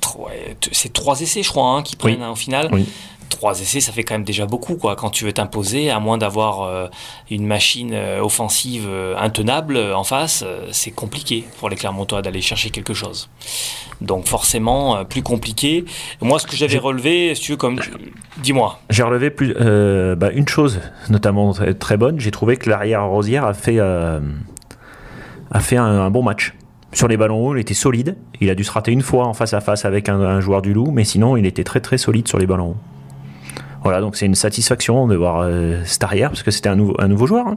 [0.72, 2.70] c'est trois essais, je crois, hein, qui prennent hein, au final.
[2.72, 2.88] Oui
[3.32, 4.96] trois essais, ça fait quand même déjà beaucoup, quoi.
[4.96, 6.88] Quand tu veux t'imposer, à moins d'avoir euh,
[7.32, 12.70] une machine euh, offensive euh, intenable en face, c'est compliqué pour les Clermontois d'aller chercher
[12.70, 13.30] quelque chose.
[14.02, 15.86] Donc forcément, plus compliqué.
[16.22, 17.80] Moi, ce que j'avais relevé, si tu veux, comme...
[18.38, 18.80] Dis-moi.
[18.90, 22.20] J'ai relevé plus, bah, une chose, notamment très, bonne.
[22.20, 24.20] J'ai trouvé que l'arrière Rosière a fait, a
[25.60, 26.54] fait un, bon match
[26.94, 28.18] sur les ballons hauts, il était solide.
[28.42, 30.62] Il a dû se rater une fois en face à face avec un, un, joueur
[30.62, 32.91] du Loup, mais sinon, il était très très solide sur les ballons hauts.
[33.84, 36.96] Voilà, donc c'est une satisfaction de voir euh, cette arrière, parce que c'était un, nouveau,
[37.00, 37.48] un nouveau joueur.
[37.48, 37.56] Hein.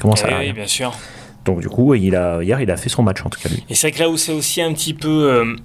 [0.00, 0.92] Comment ça Oui, bien sûr.
[1.44, 3.48] Donc du coup, il a, hier, il a fait son match en tout cas.
[3.48, 3.64] Lui.
[3.70, 5.56] Et c'est vrai que là où c'est aussi un petit peu...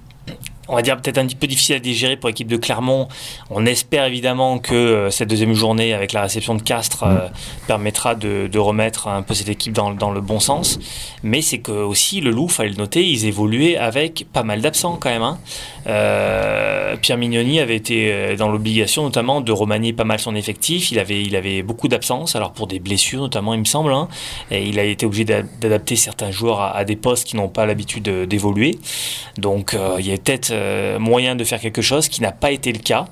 [0.72, 3.08] Euh, on va dire peut-être un petit peu difficile à digérer pour l'équipe de Clermont.
[3.50, 7.30] On espère évidemment que euh, cette deuxième journée avec la réception de Castres mm.
[7.66, 10.78] permettra de, remettre un peu cette équipe dans, dans le bon sens.
[11.22, 14.96] Mais c'est que aussi le Loup, fallait le noter, ils évoluaient avec pas mal d'absents
[15.00, 15.22] quand même.
[15.22, 15.38] Hein.
[15.86, 20.92] Euh, Pierre Mignoni avait été euh, dans l'obligation notamment de remanier pas mal son effectif.
[20.92, 23.92] Il avait, il avait beaucoup d'absences, alors pour des blessures notamment, il me semble.
[23.92, 24.08] Hein.
[24.50, 28.08] et il a été obligé d'adapter certains joueurs à, des postes qui n'ont pas l'habitude
[28.26, 28.78] d'évoluer.
[29.38, 30.52] Donc euh, il y a peut-être
[30.98, 33.06] moyen de faire quelque chose qui n'a pas été le cas.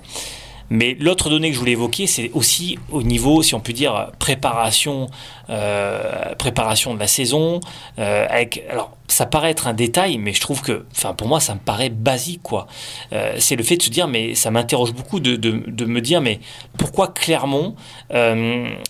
[0.70, 4.12] Mais l'autre donnée que je voulais évoquer, c'est aussi au niveau, si on peut dire,
[4.20, 5.08] préparation,
[5.50, 7.58] euh, préparation de la saison.
[7.98, 8.28] Euh,
[8.70, 11.58] alors, ça paraît être un détail, mais je trouve que, enfin, pour moi, ça me
[11.58, 12.68] paraît basique, quoi.
[13.12, 16.00] Euh, c'est le fait de se dire, mais ça m'interroge beaucoup de, de, de, me
[16.00, 16.38] dire, mais
[16.78, 17.74] pourquoi Clermont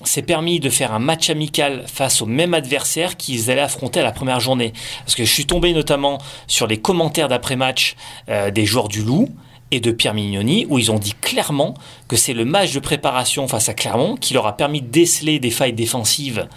[0.05, 4.05] s'est permis de faire un match amical face au même adversaire qu'ils allaient affronter à
[4.05, 4.75] la première journée?
[5.07, 7.97] Parce que je suis tombé notamment sur les commentaires d'après-match
[8.29, 9.31] des joueurs du Loup
[9.71, 11.75] et de Pierre Mignoni, où ils ont dit clairement
[12.09, 15.39] que c'est le match de préparation face à Clermont qui leur a permis de déceler
[15.39, 16.49] des failles défensives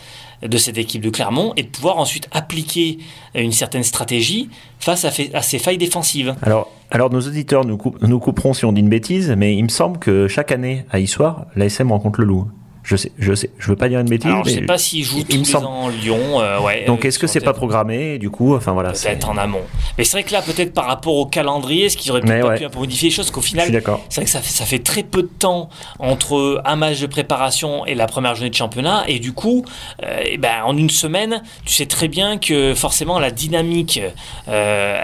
[0.42, 2.98] de cette équipe de Clermont et de pouvoir ensuite appliquer
[3.36, 4.50] une certaine stratégie
[4.80, 6.36] face à, ces failles défensives.
[6.42, 9.70] Alors, alors nos auditeurs nous, nous couperont si on dit une bêtise, mais il me
[9.70, 12.48] semble que chaque année à Issoire, l'ASM rencontre le loup.
[12.84, 14.30] Je sais, je sais, je veux pas dire une bêtise.
[14.30, 16.42] Alors, je sais pas s'ils jouent tous les ans Lyon.
[16.42, 18.92] Euh, ouais, Donc, est-ce que c'est pas programmé Du coup, enfin voilà.
[18.92, 19.62] Peut-être en amont.
[19.98, 22.66] Mais c'est vrai que là, peut-être par rapport au calendrier, ce qui aurait peut-être pu
[22.66, 23.68] un peu modifier les choses, qu'au final,
[24.10, 25.70] c'est vrai que ça fait, ça fait très peu de temps
[26.00, 29.64] entre un match de préparation et la première journée de championnat, et du coup,
[30.04, 34.00] euh, eh ben, en une semaine, tu sais très bien que forcément la dynamique,
[34.48, 35.02] euh,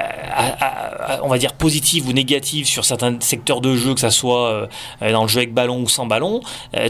[1.24, 4.50] on va dire positive ou négative sur certains secteurs de jeu, que ça soit
[5.02, 6.42] euh, dans le jeu avec ballon ou sans ballon,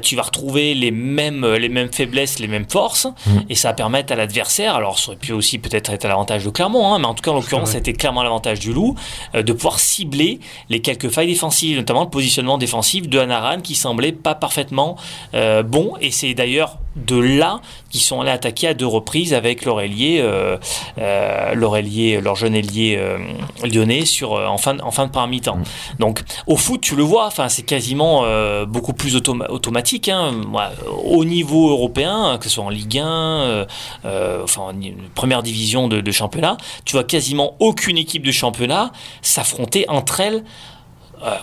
[0.02, 3.40] tu vas retrouver les mêmes, les mêmes faiblesses, les mêmes forces, mm.
[3.50, 6.46] et ça va permettre à l'adversaire, alors ça aurait pu aussi peut-être être à l'avantage
[6.46, 8.96] de Clermont, hein, mais en tout cas en l'occurrence c'était clairement l'avantage du Loup,
[9.36, 10.40] euh, de pouvoir cibler
[10.70, 14.96] les quelques failles défensives, notamment le positionnement défensif de Hanaran qui semblait pas parfaitement
[15.34, 19.66] euh, bon, et c'est d'ailleurs de là qu'ils sont allés attaquer à deux reprises avec
[19.66, 20.58] l'Aurélier, euh,
[22.22, 23.02] leur jeune ailier
[23.64, 25.58] lyonnais sur, en, fin, en fin de première mi-temps.
[25.58, 25.64] Mm.
[26.00, 28.24] Donc au foot, tu le vois, enfin, c'est quasiment
[28.66, 30.10] beaucoup plus automatique.
[30.10, 30.34] Hein.
[31.04, 33.66] au niveau européen, que ce soit en Ligue 1,
[34.44, 34.74] enfin en
[35.16, 40.44] première division de, de, championnat, tu vois quasiment aucune équipe de championnat s'affronter entre elles.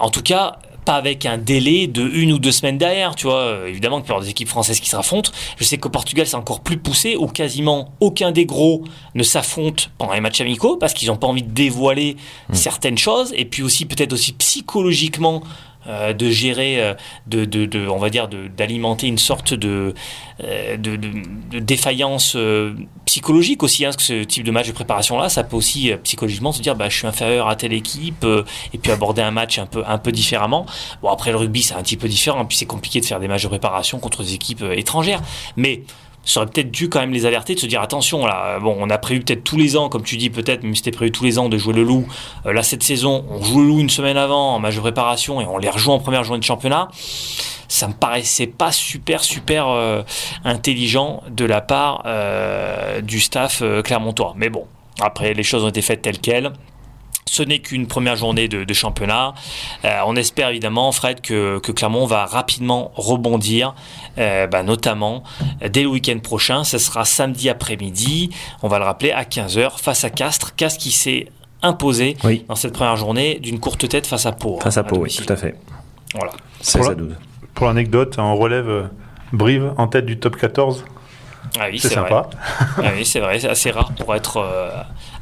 [0.01, 3.41] en tout cas, pas avec un délai de une ou deux semaines derrière, tu vois.
[3.41, 5.31] Euh, évidemment qu'il y aura des équipes françaises qui s'affrontent.
[5.59, 9.91] Je sais qu'au Portugal, c'est encore plus poussé, où quasiment aucun des gros ne s'affronte
[9.99, 12.17] pendant les matchs amicaux, parce qu'ils n'ont pas envie de dévoiler
[12.49, 12.55] mmh.
[12.55, 15.43] certaines choses, et puis aussi peut-être aussi psychologiquement
[15.89, 16.95] euh, de gérer, euh,
[17.27, 19.95] de, de, on va dire, d'alimenter une sorte de,
[20.43, 20.99] euh, de,
[21.61, 22.37] défaillance
[23.05, 23.85] psychologique aussi.
[23.85, 26.75] Hein, parce que ce type de match de préparation-là, ça peut aussi psychologiquement se dire,
[26.75, 28.27] bah, je suis inférieur à telle équipe,
[28.73, 30.67] et puis aborder un match un peu, un peu différemment.
[31.03, 33.29] Bon, après le rugby, c'est un petit peu différent, puis c'est compliqué de faire des
[33.29, 35.23] matchs de préparation contre des équipes étrangères.
[35.57, 35.83] Mais
[36.27, 38.91] ça aurait peut-être dû quand même les alerter, de se dire attention là, bon, on
[38.91, 41.39] a prévu peut-être tous les ans, comme tu dis peut-être, si c'était prévu tous les
[41.39, 42.07] ans de jouer le loup.
[42.45, 45.41] Euh, là cette saison, on joue le loup une semaine avant en match de préparation
[45.41, 46.89] et on les rejoue en première journée de championnat.
[47.69, 50.03] Ça me paraissait pas super super euh,
[50.45, 54.35] intelligent de la part euh, du staff clermontois.
[54.37, 54.67] Mais bon,
[55.01, 56.53] après les choses ont été faites telles quelles.
[57.29, 59.35] Ce n'est qu'une première journée de, championnat.
[59.85, 63.75] Euh, on espère évidemment, Fred, que, Clermont va rapidement rebondir,
[64.19, 65.23] euh, bah, notamment
[65.69, 66.65] dès le week-end prochain.
[66.65, 68.31] Ce sera samedi après-midi,
[68.63, 70.55] on va le rappeler, à 15h, face à Castres.
[70.55, 71.27] Castres qui s'est
[71.63, 72.17] imposé
[72.49, 74.59] dans cette première journée d'une courte tête face à Pau.
[74.61, 75.57] Face à, Pau, oui, tout à fait.
[76.15, 76.33] Voilà.
[77.55, 78.85] Pour l'anecdote, on relève euh,
[79.33, 80.85] Brive en tête du top 14
[81.59, 82.29] ah oui, c'est sympa.
[82.79, 84.71] ah oui, c'est vrai, c'est assez rare pour être euh,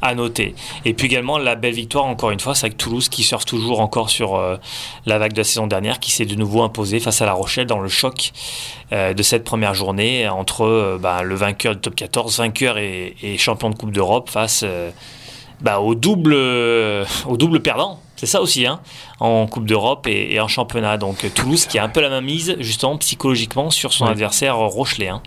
[0.01, 0.55] à noter.
[0.83, 3.79] Et puis également la belle victoire, encore une fois, c'est avec Toulouse qui surfe toujours
[3.79, 4.57] encore sur euh,
[5.05, 7.67] la vague de la saison dernière, qui s'est de nouveau imposé face à La Rochelle
[7.67, 8.31] dans le choc
[8.91, 13.69] euh, de cette première journée entre bah, le vainqueur du top 14, vainqueur et, champion
[13.69, 14.65] de Coupe d'Europe face
[15.61, 16.35] bah, au, double,
[17.25, 17.99] au double perdant.
[18.15, 18.79] C'est ça aussi, hein,
[19.19, 20.97] en Coupe d'Europe et, en championnat.
[20.97, 25.09] Donc Toulouse qui a un peu la main mise, justement, psychologiquement, sur son adversaire Rochelet.
[25.09, 25.21] Hein.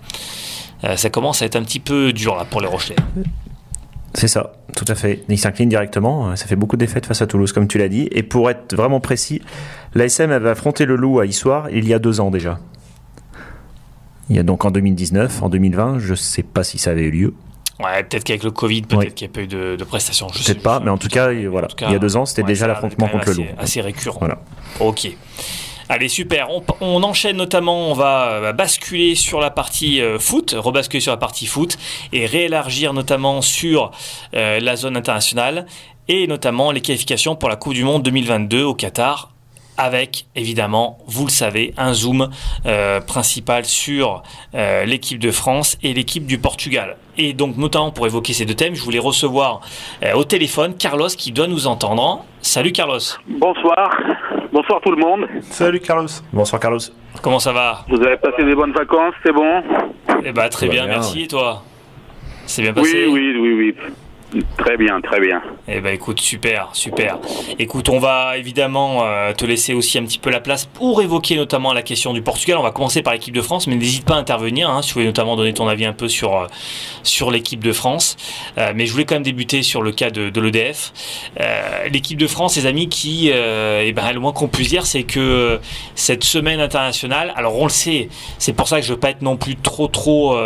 [0.85, 2.97] Euh, ça commence à être un petit peu dur là pour les Rochelais.
[4.15, 5.25] C'est ça, tout à fait.
[5.29, 6.35] Il s'incline directement.
[6.37, 8.09] Ça fait beaucoup d'effets face à Toulouse, comme tu l'as dit.
[8.13, 9.43] Et pour être vraiment précis,
[9.95, 12.59] l'ASM avait affronté le Loup à Issoire il y a deux ans déjà.
[14.31, 17.05] Il y a donc en 2019, en 2020, je ne sais pas si ça avait
[17.05, 17.35] eu lieu.
[17.81, 20.27] Ouais, peut-être qu'avec le Covid, peut-être qu'il n'y a pas eu de, prestations.
[20.27, 21.69] Peut-être pas, mais en tout cas, voilà.
[21.83, 23.45] il y a deux ans, c'était déjà l'affrontement contre le Loup.
[23.57, 24.19] Assez récurrent.
[24.19, 24.41] Voilà.
[24.81, 25.17] Ok.
[25.91, 26.49] Allez, super.
[26.83, 31.47] On, enchaîne notamment, on va basculer sur la partie euh, foot, rebasculer sur la partie
[31.47, 31.79] foot
[32.13, 33.91] et réélargir notamment sur
[34.35, 35.65] euh, la zone internationale
[36.09, 39.31] et notamment les qualifications pour la Coupe du Monde 2022 au Qatar
[39.79, 42.29] avec évidemment, vous le savez, un zoom
[42.67, 46.97] euh, principal sur l'équipe de France et l'équipe du Portugal.
[47.17, 49.61] Et donc notamment pour évoquer ces deux thèmes, je voulais recevoir
[50.15, 52.25] au téléphone Carlos qui doit nous entendre.
[52.43, 52.99] Salut Carlos.
[53.29, 53.89] Bonsoir.
[54.53, 55.27] Bonsoir tout le monde.
[55.43, 56.09] Salut Carlos.
[56.33, 56.79] Bonsoir Carlos.
[57.23, 59.63] Comment ça va Vous avez passé des bonnes vacances, c'est bon
[60.25, 61.23] Eh bah très bien, merci.
[61.25, 61.63] Et toi?
[62.47, 63.07] C'est bien passé?
[63.07, 63.93] Oui, oui, oui, oui.
[64.59, 65.41] Très bien, très bien.
[65.69, 67.19] Eh ben écoute, super, super.
[67.59, 71.37] Écoute, on va évidemment euh, te laisser aussi un petit peu la place pour évoquer
[71.37, 72.59] notamment la question du Portugal.
[72.59, 74.95] On va commencer par l'équipe de France, mais n'hésite pas à intervenir hein, si tu
[74.95, 76.47] voulais notamment donner ton avis un peu sur euh,
[77.05, 78.19] sur l'équipe de France.
[78.59, 80.93] Euh, mais je voulais quand même débuter sur le cas de, de l'EDF.
[81.91, 85.59] l'équipe de France, les amis, qui, eh ben le moins qu'on puisse dire, c'est que
[85.95, 89.23] cette semaine internationale, alors on le sait, c'est pour ça que je veux pas être
[89.23, 90.39] non plus trop trop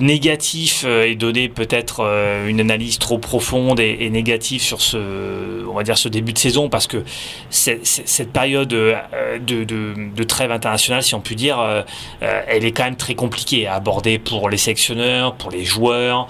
[0.00, 2.00] négatif et donner peut-être
[2.46, 6.68] une analyse trop profonde et, négative sur ce, on va dire ce début de saison
[6.68, 7.04] parce que
[7.50, 11.82] cette période euh, de, trêve internationale, si on peut dire, euh,
[12.22, 16.26] euh, elle est quand même très compliquée à aborder pour les sélectionneurs, pour les joueurs,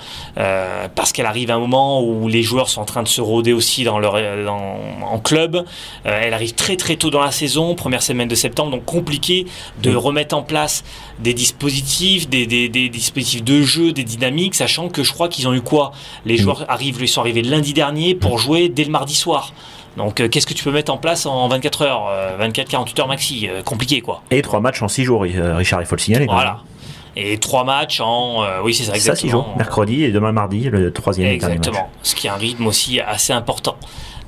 [0.94, 3.52] parce qu'elle arrive à un moment où les joueurs sont en train de se rôder
[3.52, 5.64] aussi dans leur, en club.
[6.04, 9.46] elle arrive très très tôt dans la saison, première semaine de septembre, donc compliqué
[9.82, 10.84] de remettre en place
[11.18, 15.54] des dispositifs, des, des dispositifs de jeu, des dynamiques, sachant que je crois qu'ils ont
[15.54, 15.92] eu quoi?
[16.26, 16.38] Les mm.
[16.38, 19.54] joueurs arrivent, ils sont arrivés lundi dernier pour jouer dès le mardi soir.
[19.96, 23.00] Donc, euh, qu'est-ce que tu peux mettre en place en 24 heures, 24, euh, 48
[23.00, 24.22] heures maxi euh, Compliqué, quoi.
[24.30, 26.26] Et trois matchs en 6 jours, Richard, il faut le signaler.
[26.26, 26.60] Voilà.
[27.18, 28.44] Et trois matchs en.
[28.62, 29.16] oui, c'est ça, exactement.
[29.16, 29.54] Ça, 6 jours.
[29.56, 31.88] Mercredi et demain mardi, le troisième Exactement.
[32.02, 33.76] Ce qui est un rythme aussi assez important.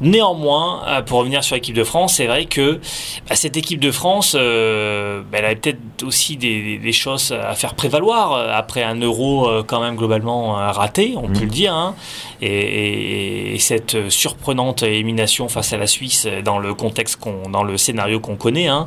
[0.00, 2.80] Néanmoins, euh, pour revenir sur l'équipe de France, c'est vrai que
[3.28, 7.74] bah, cette équipe de France, euh, bah, elle a peut-être aussi des, choses à faire
[7.74, 11.40] prévaloir euh, après un euro quand même globalement raté, on peut mmh.
[11.40, 11.94] le dire, hein.
[12.40, 18.20] et, cette surprenante élimination face à la Suisse dans le contexte qu'on, dans le scénario
[18.20, 18.86] qu'on connaît, hein,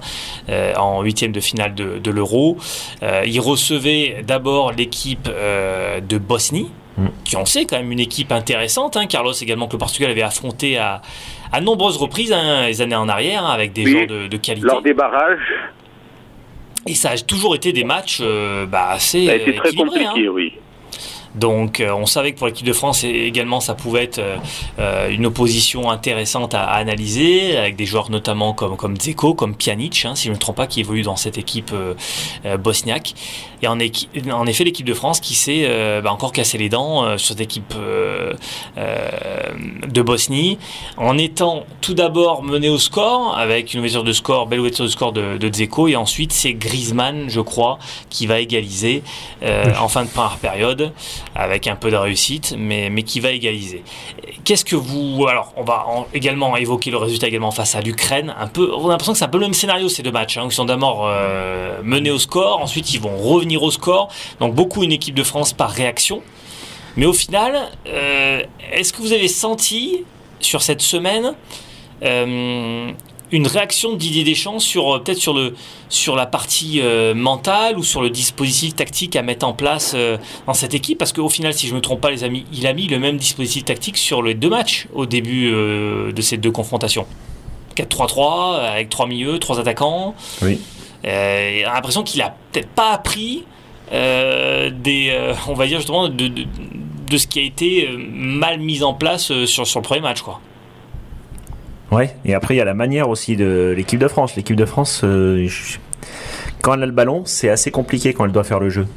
[0.78, 2.58] en huitième de finale de, de l'euro.
[3.02, 6.70] il recevait d'abord l'équipe de Bosnie
[7.24, 8.98] Qui on sait quand même une équipe intéressante.
[8.98, 9.06] Hein.
[9.06, 11.02] Carlos également que le Portugal avait affronté à,
[11.52, 14.68] à nombreuses reprises hein, les années en arrière hein, avec des gens de, qualité.
[14.68, 15.40] Lors des barrages.
[16.88, 19.70] Et ça a toujours été des matchs euh, bah, assez Ça a été euh, très
[19.70, 19.74] hein.
[19.78, 20.54] compliqué, oui.
[21.36, 24.38] Donc euh, on savait que pour l'équipe de France également ça pouvait être euh,
[24.80, 30.06] euh, une opposition intéressante à, analyser avec des joueurs notamment comme comme Dzeko, comme Pjanic,
[30.06, 31.74] hein, si je ne me trompe pas, qui évolue dans cette équipe
[32.60, 33.14] bosniaque.
[33.62, 33.78] Et en,
[34.32, 37.30] en effet l'équipe de France qui s'est euh, bah, encore cassé les dents euh, sur
[37.30, 38.34] cette équipe euh,
[38.78, 39.10] euh,
[39.88, 40.58] de Bosnie
[40.98, 44.90] en étant tout d'abord mené au score avec une ouverture de score, belle ouverture de
[44.90, 47.78] score de, de Dzeko et ensuite c'est Griezmann je crois
[48.10, 49.04] qui va égaliser
[49.44, 50.92] euh, en fin de première période
[51.36, 53.84] avec un peu de réussite, mais, mais qui va égaliser.
[54.44, 55.26] Qu'est-ce que vous...
[55.28, 58.34] Alors, on va en- également évoquer le résultat également face à l'Ukraine.
[58.58, 60.38] On a l'impression que c'est un peu le même scénario ces deux matchs.
[60.38, 64.10] Hein, ils sont d'abord euh, menés au score, ensuite ils vont revenir au score.
[64.40, 66.22] Donc beaucoup une équipe de France par réaction.
[66.98, 68.42] Mais au final, euh,
[68.74, 70.04] est-ce que vous avez senti
[70.40, 71.34] sur cette semaine
[72.04, 72.92] euh,
[73.32, 75.56] une réaction de Didier Deschamps sur euh, peut-être sur le
[75.90, 80.18] sur la partie euh, mentale ou sur le dispositif tactique à mettre en place euh,
[80.48, 80.98] dans cette équipe?
[80.98, 83.18] Parce qu'au final si je me trompe pas les amis il a mis le même
[83.18, 87.06] dispositif tactique sur les deux matchs au début euh, de ces deux confrontations.
[87.76, 90.14] 4-3-3 avec trois milieux trois attaquants.
[90.42, 90.60] Oui.
[91.06, 93.44] a l'impression qu'il a peut-être pas appris
[93.92, 96.44] des on va dire justement de, de,
[97.10, 100.42] de ce qui a été mal mis en place sur, sur le premier match quoi
[101.92, 104.36] Ouais, et après il y a la manière aussi de l'équipe de France.
[104.36, 105.48] L'équipe de France, euh,
[106.62, 108.88] quand elle a le ballon, c'est assez compliqué quand elle doit faire le jeu.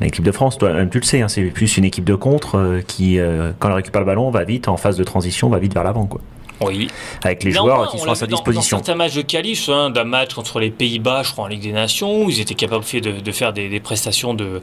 [0.00, 2.80] L'équipe de France, toi, tu le sais, hein, c'est plus une équipe de contre euh,
[2.84, 5.72] qui, euh, quand elle récupère le ballon, va vite en phase de transition, va vite
[5.72, 6.20] vers l'avant, quoi.
[6.62, 6.88] oui
[7.22, 8.78] Avec les joueurs qui on sont à sa vu dans- disposition.
[8.78, 11.62] Dans certains matchs de qualif, hein, d'un match contre les Pays-Bas, je crois en Ligue
[11.62, 14.60] des Nations, où ils étaient capables de, de faire des, des prestations de,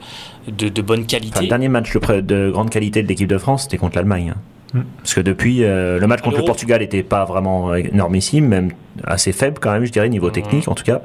[0.49, 1.41] de, de bonne Enfin, qualité.
[1.43, 4.33] le dernier match de grande qualité de l'équipe de France, c'était contre l'Allemagne.
[4.35, 4.41] hein.
[4.73, 4.81] Mm.
[4.97, 6.45] Parce que depuis, euh, le match contre le.
[6.45, 8.71] Portugal n'était pas vraiment énormissime, même
[9.03, 11.01] assez faible quand même, je dirais, niveau technique en tout cas.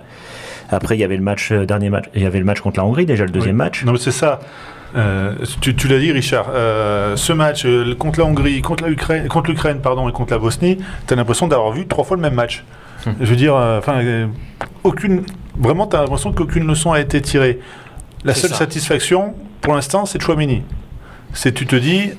[0.70, 2.78] Après, il y avait le match, euh, dernier match, il y avait le match contre
[2.80, 3.58] la Hongrie, déjà le deuxième Oui.
[3.58, 3.84] match.
[3.84, 4.40] Non, mais c'est ça.
[4.96, 6.46] Euh, tu tu l'as dit, Richard.
[6.54, 10.32] euh, ce match euh, contre la Hongrie, contre la Ukraine, contre l'Ukraine, pardon, et contre
[10.32, 12.64] la Bosnie, tu as l'impression d'avoir vu trois fois le même match.
[13.20, 14.26] Je veux dire, euh, enfin, euh,
[14.82, 15.22] aucune.
[15.56, 17.60] Vraiment, tu as l'impression qu'aucune leçon a été tirée.
[18.24, 18.56] La C'est seule ça.
[18.56, 20.62] satisfaction, pour l'instant, c'est Chouamini.
[21.32, 22.10] C'est tu te dis,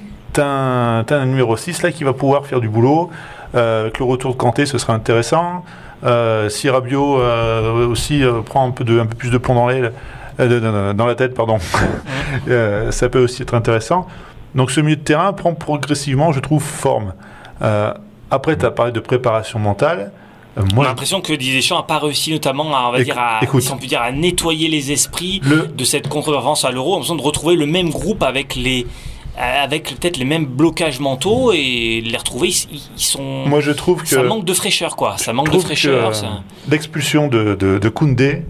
[0.45, 3.10] un t'as un numéro 6 là qui va pouvoir faire du boulot.
[3.56, 5.63] Euh, avec le retour de Kanté, ce sera intéressant.
[6.04, 9.56] Euh, si Rabiot euh, aussi euh, prend un peu, de, un peu plus de plomb
[9.56, 9.93] dans l'aile,
[10.38, 11.58] la tête, pardon,
[12.91, 14.06] ça peut aussi être intéressant.
[14.54, 17.13] Donc ce milieu de terrain prend progressivement, je trouve, forme.
[18.30, 20.12] Après, tu as parlé de préparation mentale.
[20.73, 23.39] Moi, a l'impression que Didier Deschamps n'a pas réussi notamment à, on va dire, à,
[23.43, 23.62] écoute.
[23.62, 27.00] si on peut dire, à nettoyer les esprits le, de cette contre-performance à l'Euro, en
[27.00, 28.88] besoin de retrouver le même groupe avec les
[29.38, 33.21] avec peut-être les mêmes blocages mentaux et les retrouver, ils, ils sont...
[33.45, 35.17] moi, je trouve que ça manque de fraîcheur, quoi.
[35.17, 36.10] Ça manque de fraîcheur.
[36.10, 38.43] que, ça- euh, L'expulsion de, de, de Koundé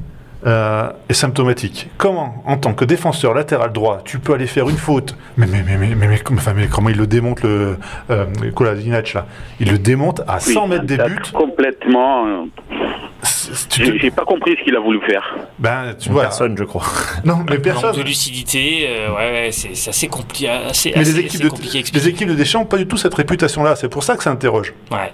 [0.47, 1.89] euh, est symptomatique.
[1.97, 5.62] Comment, en tant que défenseur latéral droit, tu peux aller faire une faute Mais, mais,
[5.65, 7.77] mais, mais, mais, mais, comme- enfin, mais comment il le démonte, le
[8.10, 8.25] euh,
[9.13, 9.25] là?
[9.60, 11.19] Il le démonte à 100 Oui, mètres des buts.
[11.33, 12.25] Complètement.
[12.27, 12.45] euh,
[13.69, 15.36] te- j'ai pas compris ce qu'il a voulu faire.
[15.60, 16.23] Ben, tu vois.
[16.23, 16.83] Personne, je crois.
[17.25, 17.95] Non, mais Manque personne.
[17.95, 21.49] de lucidité, euh, ouais, ouais, c'est assez, compli assez, Mais assez- les équipes, assez de,
[21.49, 23.75] compliqué les équipes de Deschamps n'ont pas du tout cette réputation-là.
[23.75, 24.73] C'est pour ça que ça interroge.
[24.91, 25.12] Ouais.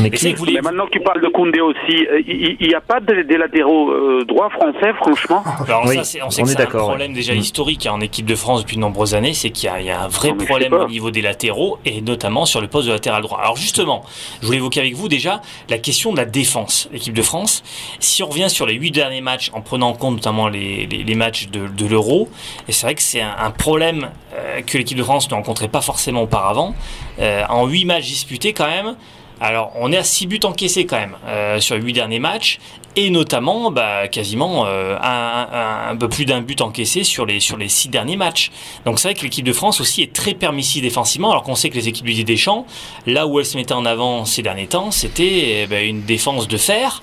[0.00, 2.80] Mais qui- les- Mais maintenant que tu parles de Koundé aussi, euh, il n'y a
[2.80, 6.44] pas de- des latéraux euh, droits français, franchement Alors Oui, ça, c'est- on sait on
[6.44, 7.16] que est c'est un d'accord, problème ouais.
[7.16, 7.38] déjà Mm.
[7.38, 10.02] historique hein, en équipe de France depuis de nombreuses années, c'est qu'il y, y a
[10.02, 13.22] un vrai Non, problème au niveau des latéraux et notamment sur le poste de latéral
[13.22, 13.38] droit.
[13.40, 14.04] Alors justement,
[14.40, 16.88] je voulais évoquer avec vous déjà la question de la défense.
[16.92, 17.62] L'équipe de France,
[18.00, 21.02] si on revient sur les huit derniers matchs en prenant en compte notamment les, les-
[21.04, 22.28] les matchs de, de l'Euro,
[22.68, 25.68] et c'est vrai que c'est un, un problème euh, que l'équipe de France ne rencontrait
[25.68, 26.74] pas forcément auparavant.
[27.20, 28.94] Euh, en huit matchs disputés quand même,
[29.40, 32.58] alors, on est à 6 buts encaissés quand même euh, sur les 8 derniers matchs,
[32.96, 37.38] et notamment bah, quasiment euh, un, un- un peu plus d'un but encaissé sur les
[37.38, 38.50] sur les 6 derniers matchs.
[38.84, 41.70] Donc c'est vrai que l'équipe de France aussi est très permissive défensivement, alors qu'on sait
[41.70, 42.66] que les équipes du Didier Deschamps,
[43.06, 46.48] là où elles se mettaient en avant ces derniers temps, c'était eh ben, une défense
[46.48, 47.02] de fer.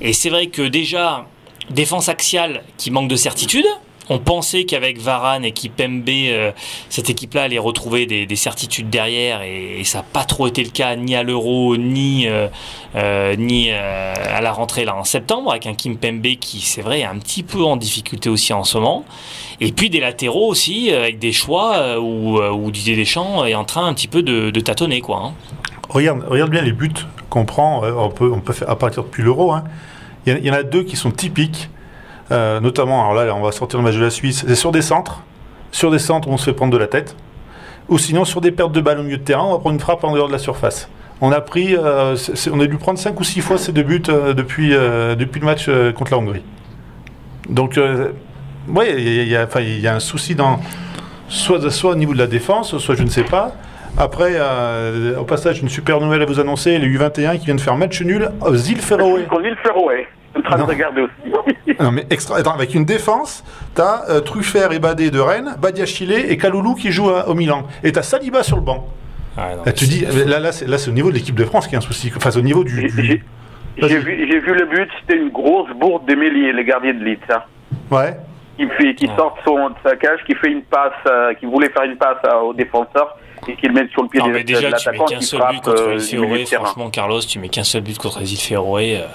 [0.00, 1.26] Et c'est vrai que déjà,
[1.70, 3.66] défense axiale qui manque de certitude.
[4.10, 6.52] On pensait qu'avec Varane et Kipembe, euh,
[6.88, 10.70] cette équipe-là allait retrouver des, des certitudes derrière et, ça n'a pas trop été le
[10.70, 12.48] cas ni à l'Euro ni euh,
[12.96, 17.00] euh, ni euh, à la rentrée là en septembre avec un Kimpembe qui c'est vrai
[17.00, 19.04] est un petit peu en difficulté aussi en ce moment
[19.60, 23.94] et puis des latéraux aussi avec des choix où, Didier Deschamps est en train un
[23.94, 25.22] petit peu de, tâtonner quoi.
[25.24, 25.34] hein.
[25.88, 26.90] Regarde, bien les buts
[27.30, 27.82] qu'on prend.
[27.84, 29.52] on, peut, faire à partir depuis l'Euro.
[29.52, 29.64] hein.
[30.26, 31.70] Il y en a deux qui sont typiques.
[32.30, 34.44] Euh, notamment, alors là, on va sortir le match de la Suisse.
[34.46, 35.22] C'est sur des centres.
[35.70, 37.16] Sur des centres on se fait prendre de la tête.
[37.88, 39.80] Ou sinon, sur des pertes de balles au milieu de terrain, on va prendre une
[39.80, 40.88] frappe en dehors de la surface.
[41.20, 42.16] On a pris, euh,
[42.52, 45.68] on a dû prendre 5 ou 6 fois ces deux buts euh, depuis, le match
[45.96, 46.42] contre la Hongrie.
[47.48, 47.80] Donc,
[48.68, 50.60] ouais, il y, a- un souci dans
[51.28, 53.52] soit, soit au niveau de la défense, soit je ne sais pas.
[53.96, 54.36] Après,
[55.18, 58.30] au passage, une super nouvelle à vous annoncer les U21 qui viennent faire match nul
[58.42, 58.80] aux îles.
[59.28, 59.56] Qu'on dit le
[60.48, 60.64] Train Non.
[60.66, 61.76] de regarder aussi.
[61.80, 62.38] Non, mais extra.
[62.38, 66.90] Attends, avec une défense, t'as euh, Truffert et Badé de Rennes, Badiachile et Kaloulou qui
[66.90, 67.64] jouent à- au Milan.
[67.84, 68.88] Et t'as Saliba sur le banc.
[69.36, 71.44] Ouais, non, Là, tu dis, là, là, c'est là, c'est au niveau de l'équipe de
[71.44, 72.10] France qui a un souci.
[72.16, 72.80] Enfin, au niveau du.
[72.80, 72.88] J'ai-
[73.88, 77.04] du- vu, j'ai vu le but, c'était une grosse bourde de Mélier, le gardien de
[77.04, 77.18] Leeds.
[77.30, 77.42] hein.
[77.90, 78.16] Ouais.
[78.56, 79.12] qui, fait, qui Ouais.
[79.16, 81.96] sort de, son, de sa cage, qui fait une passe, euh, qui voulait faire une
[81.96, 84.72] passe euh, au défenseur et qui le met sur le pied Non, mais de déjà,
[84.72, 86.44] tu mets qu'un seul but contre euh, les Féroé.
[86.46, 88.96] Franchement, Carlos, tu mets qu'un seul but contre les îles Féroé.
[88.96, 89.06] euh,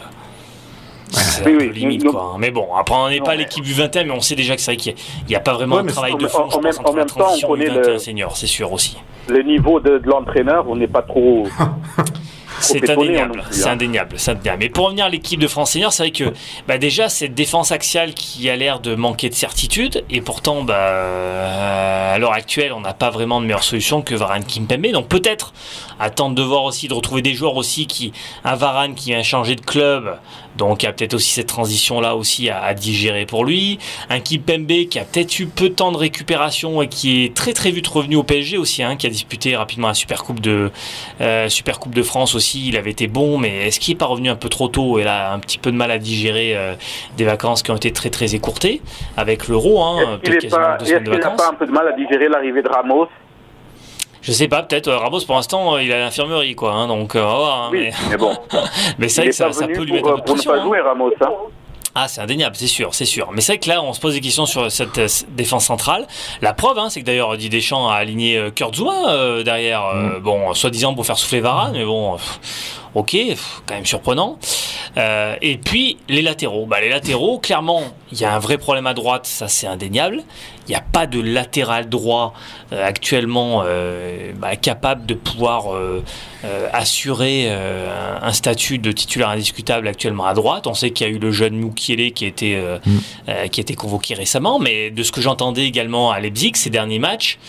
[1.13, 2.32] C'est Oui, un oui, peu limite, donc- quoi.
[2.34, 2.38] hein.
[2.39, 4.71] Mais bon, après, on n'est pas l'équipe du 21, mais on sait déjà que c'est
[4.71, 4.95] vrai qu'il
[5.30, 7.47] n'y a, pas vraiment Ouais, mais travail de fond, en même- en même temps, on
[7.47, 8.97] connaît U21 le- senior, c'est sûr aussi.
[9.30, 11.47] Le niveau de, de l'entraîneur, on n'est pas trop.
[12.60, 13.71] C'est indéniable, c'est hein.
[13.73, 14.58] indéniable, c'est indéniable.
[14.63, 16.26] Mais pour revenir à l'équipe de France Senior, c'est vrai que
[16.65, 22.13] bah déjà cette défense axiale qui a l'air de manquer de certitude, et pourtant bah,
[22.13, 24.91] à l'heure actuelle on n'a pas vraiment de meilleure solution que Varane Kimpembe.
[24.93, 25.52] Donc peut-être
[25.99, 28.13] attendre de voir aussi de retrouver des joueurs aussi qui
[28.45, 30.15] un Varane qui vient changer de club,
[30.57, 33.79] donc il y a peut-être aussi cette transition là aussi à, à digérer pour lui.
[34.09, 37.53] Un Kimpembe qui a peut-être eu peu de temps de récupération et qui est très
[37.53, 40.71] très vite revenu au PSG aussi, hein, qui a disputé rapidement la Super Coupe de
[41.21, 44.05] euh, Super Coupe de France aussi, il avait été bon, mais est-ce qu'il n'est pas
[44.05, 44.99] revenu un peu trop tôt?
[44.99, 46.73] Et là un petit peu de mal à digérer euh,
[47.17, 48.81] des vacances qui ont été très très écourtées
[49.17, 50.77] avec l'euro, hein, Est-ce qu'il pas-
[51.17, 53.07] n'a pas un peu de mal à digérer l'arrivée de Ramos?
[54.23, 56.88] Je sais pas, peut-être euh, Ramos pour l'instant euh, il est à l'infirmerie quoi, hein,
[56.88, 58.36] donc euh, on va voir, hein, Oui, mais, mais bon.
[58.97, 60.41] mais c'est vrai que ça, ça peut lui pour, mettre un peu de pour ne
[60.41, 60.51] pression.
[60.51, 60.63] pas hein.
[60.63, 61.12] jouer, Ramos.
[61.21, 61.29] hein.
[61.95, 63.29] Ah, c'est indéniable, c'est sûr, c'est sûr.
[63.33, 66.07] Mais c'est vrai que là, on se pose des questions sur cette euh, défense centrale.
[66.41, 70.55] La preuve, hein, c'est que d'ailleurs, Didier Deschamps a aligné euh, euh, derrière, euh, bon,
[70.55, 72.39] soi-disant pour faire souffler Varane, mais bon, pff,
[72.95, 73.15] ok,
[73.65, 74.38] quand même surprenant.
[74.97, 76.65] Euh, et puis, les latéraux.
[76.65, 80.23] Bah, les latéraux, clairement, il y a un vrai problème à droite, ça c'est indéniable.
[80.67, 82.34] Il n'y a pas de latéral droit
[82.71, 85.75] euh, actuellement euh, bah, capable de pouvoir
[86.71, 90.67] assurer un, statut de titulaire indiscutable actuellement à droite.
[90.67, 92.62] On sait qu'il y a eu le jeune Moukielé qui a été
[93.29, 96.69] euh, qui a été convoqué récemment, mais de ce que j'entendais également à Leipzig ces
[96.69, 97.39] derniers matchs.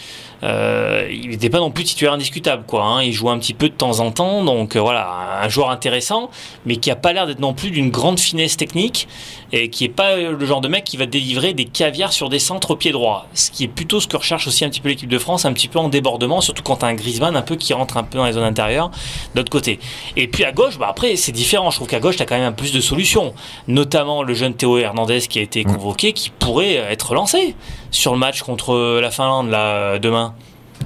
[0.44, 2.84] Euh, il n'était pas non plus titulaire indiscutable, quoi.
[2.84, 3.02] hein.
[3.02, 6.30] Il jouait un petit peu de temps en temps, donc euh, voilà, un joueur intéressant,
[6.66, 9.08] mais qui a pas l'air d'être non plus d'une grande finesse technique
[9.52, 12.28] et qui est pas euh, le genre de mec qui va délivrer des caviars sur
[12.28, 13.26] des centres au pied droit.
[13.32, 15.52] Ce qui est plutôt ce que recherche aussi un petit peu l'équipe de France, un
[15.52, 18.18] petit peu en débordement, surtout quand t'as un Griezmann un peu qui rentre un peu
[18.18, 18.90] dans les zones intérieures
[19.34, 19.78] de l'autre côté.
[20.16, 21.70] Et puis à gauche, bah après c'est différent.
[21.70, 23.32] Je trouve qu'à gauche t'as quand même un plus de solutions,
[23.66, 27.54] notamment le jeune Théo Hernandez qui a été convoqué, qui pourrait être lancé
[27.94, 30.34] sur le match contre la Finlande là euh, demain.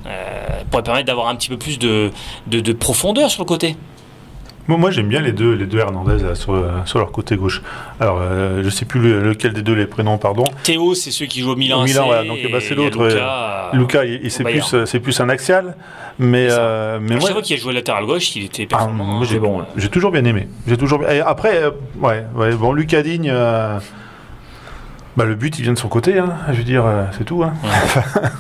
[0.07, 0.11] Euh,
[0.71, 2.11] pourrait permettre d'avoir un petit peu plus de,
[2.47, 3.77] de, de profondeur sur le côté.
[4.69, 7.37] Moi, moi, j'aime bien les deux, les deux Hernandez là, sur, euh, sur leur côté
[7.37, 7.63] gauche.
[8.01, 10.45] Alors, euh, je sais plus le- lequel des deux les prénoms, pardon.
[10.63, 11.81] Théo, c'est ceux qui jouent au Milan.
[11.81, 14.85] Au Milan, voilà, donc, bah, c'est l'autre, Luca, euh, Lucas, il, il- c'est plus, euh,
[14.85, 15.75] c'est plus un axial,
[16.19, 19.05] mais, euh, mais moi, chaque fois qu'il a joué latéral gauche, il était ah, performant.
[19.05, 19.29] moi, hein.
[19.29, 20.49] j'ai bon, j'ai toujours bien aimé.
[20.67, 21.03] J'ai toujours.
[21.09, 21.71] et après, euh,
[22.03, 23.31] ouais, ouais, bon, Lucas Digne.
[23.33, 23.79] euh,
[25.17, 27.43] bah, le but, il vient de son côté, hein, je veux dire, euh, c'est tout.
[27.43, 27.55] Hein.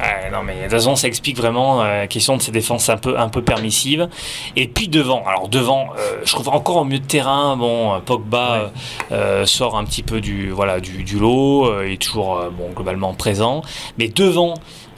[0.00, 2.88] Ouais, non, mais de toute façon, ça explique vraiment euh, la question de ces défenses
[2.88, 4.08] un peu, un peu permissives.
[4.54, 8.72] Et puis devant, alors devant, euh, je trouve encore au milieu de terrain, bon, Pogba
[9.10, 13.14] euh, sort un petit peu du, voilà, du, du lot, il est toujours bon, globalement
[13.14, 13.62] présent.
[13.98, 14.54] Mais devant,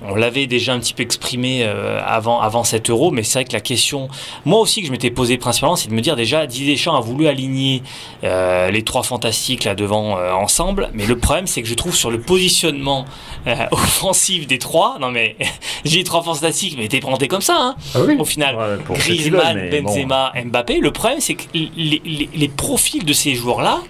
[0.07, 3.45] on l'avait déjà un petit peu exprimé euh, avant, avant cet euro, mais c'est vrai
[3.45, 4.09] que la question,
[4.45, 7.01] moi aussi que je m'étais posé principalement, c'est de me dire déjà, Didier Deschamps a
[7.01, 7.83] voulu aligner
[8.25, 11.95] euh, les trois fantastiques là devant euh, ensemble, mais le problème c'est que je trouve
[11.97, 13.05] sur le positionnement
[13.47, 15.37] euh, offensif des trois, non mais
[15.85, 18.17] j'ai les trois fantastiques, mais t'es présenté comme ça, hein, Ah oui.
[18.19, 18.57] au final.
[18.57, 19.83] Ouais, Griezmann, bon.
[19.95, 20.79] Benzema, Mbappé.
[20.81, 23.81] Le problème, c'est que les, les- les profils de ces joueurs-là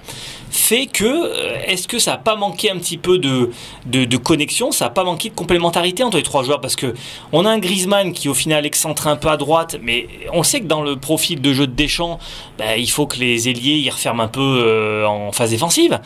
[0.50, 3.50] fait que euh, est-ce que ça n'a pas manqué un petit peu de,
[3.86, 6.94] de, de connexion, ça n'a pas manqué de complémentarité entre les trois joueurs parce que
[7.32, 10.60] on a un Griezmann qui au final excentre un peu à droite, mais on sait
[10.60, 12.18] que dans le profil de jeu de Deschamps,
[12.58, 16.00] bah, il faut que les ailiers ils referment un peu euh, en phase défensive.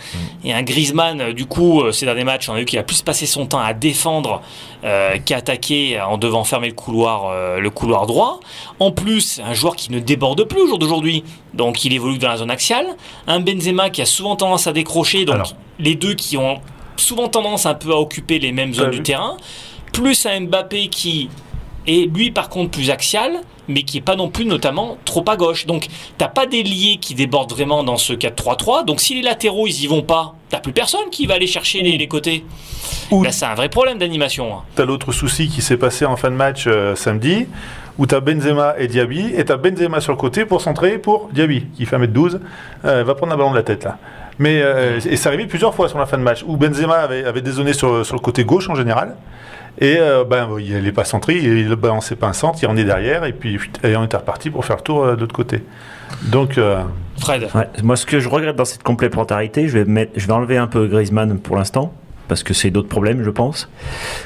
[0.44, 3.02] Et un Griezmann, euh, du coup, ces derniers matchs, on a vu qu'il a plus
[3.02, 4.42] passé son temps à défendre
[4.84, 8.40] euh, qu'à attaquer en devant fermer le couloir, euh, le couloir droit.
[8.80, 11.22] En plus, un joueur qui ne déborde plus au jour d'aujourd'hui,
[11.54, 12.86] donc il évolue dans la zone axiale.
[13.26, 15.54] Un Benzema qui a souvent tendance à décrocher, donc Alors.
[15.78, 16.60] les deux qui ont
[16.96, 19.36] souvent tendance un peu à occuper les mêmes zones T'as du terrain.
[19.92, 21.28] Plus un Mbappé qui
[21.86, 25.36] est lui par contre plus axial, mais qui est pas non plus notamment trop à
[25.36, 25.66] gauche.
[25.66, 25.86] Donc
[26.18, 28.84] t'as pas d'ailier qui déborde vraiment dans ce 4-3-3.
[28.84, 31.80] Donc si les latéraux ils y vont pas, t'as plus personne qui va aller chercher
[31.82, 32.44] les, les côtés.
[33.10, 34.54] Ou- Là c'est un vrai problème d'animation.
[34.54, 34.62] hein.
[34.76, 37.46] T'as l'autre souci qui s'est passé en fin de match euh, samedi,
[37.98, 41.66] où t'as Benzema et Diaby, et t'as Benzema sur le côté pour centrer pour Diaby,
[41.74, 42.38] qui fait 1m12,
[42.84, 43.98] euh, va prendre un ballon de la tête là.
[44.38, 47.24] Mais euh, et c'est arrivé plusieurs fois sur la fin de match où Benzema avait,
[47.24, 49.16] avait dézonné sur, sur le côté gauche en général.
[49.80, 52.76] Et euh, ben, il n'est pas centré, il ne balançait pas un centre, il en
[52.76, 55.62] est derrière, et puis et on était reparti pour faire le tour de l'autre côté.
[56.24, 56.82] Donc, euh,
[57.18, 57.48] Fred.
[57.54, 60.56] Ouais, moi, ce que je regrette dans cette complémentarité, je vais, mettre, je vais enlever
[60.56, 61.92] un peu Griezmann pour l'instant,
[62.28, 63.68] parce que c'est d'autres problèmes, je pense,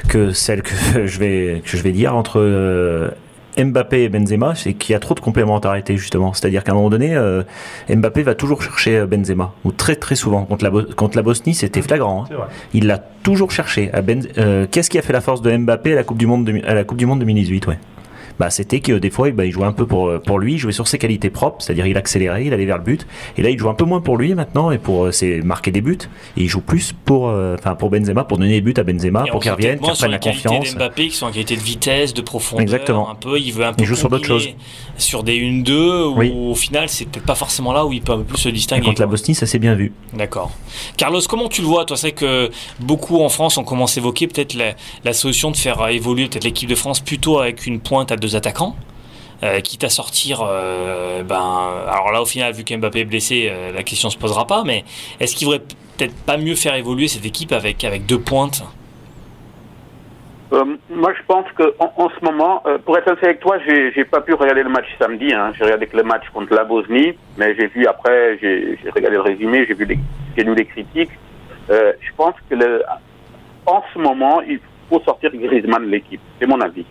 [0.07, 0.71] que celle que
[1.05, 3.09] je vais, que je vais dire entre euh,
[3.57, 6.31] Mbappé et Benzema, c'est qu'il y a trop de complémentarité, justement.
[6.33, 7.41] C'est-à-dire qu'à un moment donné, euh,
[7.89, 10.45] Mbappé va toujours chercher Benzema, ou très très souvent.
[10.45, 12.25] Contre la, Bo- contre la Bosnie, c'était flagrant.
[12.25, 12.35] hein.
[12.73, 13.91] Il l'a toujours cherché.
[14.37, 16.61] Euh, Qu'est-ce qui a fait la force de Mbappé à la Coupe du Monde, de-
[16.67, 17.79] à la coupe du Monde 2018 ouais.
[18.39, 20.71] Bah, c'était que des fois, bah, il jouait un peu pour, pour lui, il jouait
[20.71, 23.07] sur ses qualités propres, c'est-à-dire il accélérait, il allait vers le but.
[23.37, 25.71] Et là, il joue un peu moins pour lui maintenant et pour euh, c'est marquer
[25.71, 25.97] des buts.
[26.37, 29.23] Et il joue plus pour, euh, enfin, pour Benzema, pour donner des buts à Benzema,
[29.25, 30.75] Et pour on qu'il revienne, qu'il les la confiance.
[30.75, 32.61] d'Mbappé qui sont en qualité de vitesse, de profondeur.
[32.63, 33.09] Exactement.
[33.09, 34.55] Un peu, il veut un peu Il joue sur d'autres combiner
[34.97, 36.31] sur des 1-2 où Oui.
[36.35, 38.51] au final c'est peut-être pas forcément là où il peut un peu plus se Et
[38.51, 38.85] distinguer.
[38.85, 39.07] contre la.
[39.07, 39.93] Bosnie, ça s'est bien vu.
[40.13, 40.51] D'accord.
[40.97, 41.85] Carlos, comment tu le vois?
[41.85, 44.73] Toi, c'est que beaucoup en France ont commencé à évoquer peut-être la,
[45.05, 48.26] la solution de faire évoluer peut-être l'équipe de France plutôt avec une pointe à deux
[48.35, 48.75] attaquants.
[49.43, 51.35] Euh, quitte à sortir, euh, ben,
[51.87, 54.63] alors là au final, vu qu'Mbappé est blessé, euh, la question se posera pas.
[54.65, 54.83] Mais
[55.19, 55.63] est-ce qu'il faudrait
[55.97, 58.63] peut-être pas mieux faire évoluer cette équipe avec avec deux pointes?
[60.49, 64.33] Moi, je pense que en, ce moment, pour être sincère avec toi, j'ai pas pu
[64.33, 65.31] regarder le match samedi.
[65.33, 65.51] Hein.
[65.57, 69.21] J'ai regardé que le match contre la Bosnie, mais j'ai vu après, j'ai regardé le
[69.23, 69.99] résumé, j'ai vu les,
[70.41, 71.11] les critiques.
[71.69, 72.55] Je pense que
[73.65, 74.59] en ce moment, il
[74.89, 76.21] faut sortir Griezmann de l'équipe.
[76.39, 76.85] C'est mon avis.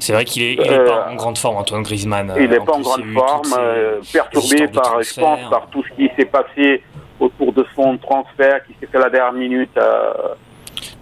[0.00, 2.32] C'est vrai qu'il est, il est Euh, pas en grande forme, Antoine Griezmann.
[2.36, 5.68] Il Euh, n'est pas en grande il forme, ces- euh, perturbé par, je pense, par
[5.70, 6.82] tout ce qui s'est passé
[7.20, 9.70] autour de son transfert, qui s'est fait à la dernière minute.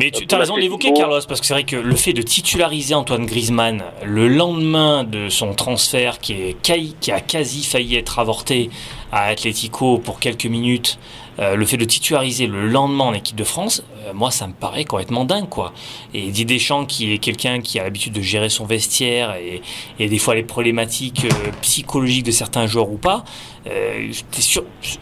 [0.01, 0.93] Mais tu as raison l'Atlético.
[0.93, 5.29] Carlos, parce que c'est vrai que le fait de titulariser Antoine Griezmann le lendemain de
[5.29, 6.57] son transfert qui, est,
[7.01, 8.71] qui a quasi failli être avorté
[9.13, 10.99] à Atletico pour quelques minutes,
[11.39, 14.53] euh, le fait de titulariser le lendemain en équipe de France, euh, moi ça me
[14.53, 15.73] paraît complètement dingue quoi.
[16.15, 19.63] Et Didier Deschamps qui est quelqu'un qui a l'habitude de gérer son vestiaire et,
[19.99, 23.25] et des fois les problématiques euh, psychologiques de certains joueurs ou pas,
[23.69, 24.11] euh,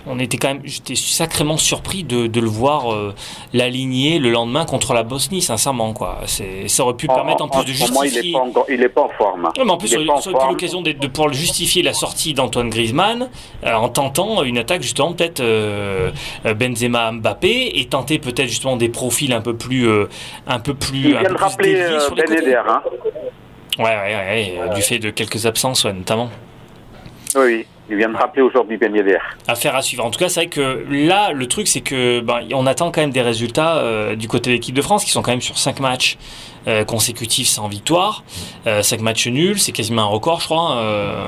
[0.07, 3.15] on était quand même, j'étais sacrément surpris de, de le voir euh,
[3.53, 6.21] l'aligner le lendemain contre la Bosnie, sincèrement quoi.
[6.27, 8.33] Ça aurait pu permettre en, plus de ce moment, il justifier.
[8.33, 9.49] n'est pas, en- il est pas en forme.
[9.57, 11.93] Mais en plus, Il ça est aurait ça pu l'occasion de, de pouvoir justifier la
[11.93, 13.29] sortie d'Antoine Griezmann
[13.65, 16.11] euh, en tentant une attaque justement peut-être euh,
[16.47, 20.09] euh, Benzema Mbappé et tenter peut-être justement des profils un peu plus euh,
[20.47, 22.25] un peu plus Il un vient peu de rappeler euh, Ben.
[22.35, 22.83] Yedder, hein.
[23.79, 26.31] Ouais, ouais, ouais, euh, du fait de quelques absences ouais, notamment.
[27.37, 28.93] Oui, il vient de rappeler aujourd'hui Ben.
[29.47, 30.05] Affaire à suivre.
[30.05, 33.01] En tout cas, c'est vrai que là, le truc, c'est que ben, on attend quand
[33.01, 35.59] même des résultats euh, du côté de l'équipe de France, qui sont quand même sur
[35.59, 36.19] 5 matchs
[36.67, 38.23] euh, consécutifs sans victoire,
[38.65, 40.73] 5 matchs nuls, c'est quasiment un record, je crois.
[40.77, 41.27] euh,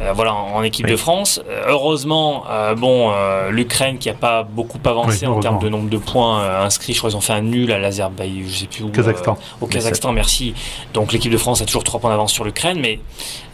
[0.00, 0.92] euh, voilà, en, équipe Oui.
[0.92, 1.40] de France.
[1.48, 5.68] Euh, heureusement, euh, bon, euh, l'Ukraine qui a pas beaucoup avancé Oui, en termes de
[5.68, 8.56] nombre de points euh, inscrits, je crois qu'ils ont fait un nul à l'Azerbaïdjan, je
[8.60, 8.88] sais plus où.
[8.90, 9.32] Kazakhstan.
[9.32, 10.54] euh, au Kazakhstan, merci.
[10.94, 12.98] Donc l'équipe de France a toujours 3 points d'avance sur l'Ukraine, mais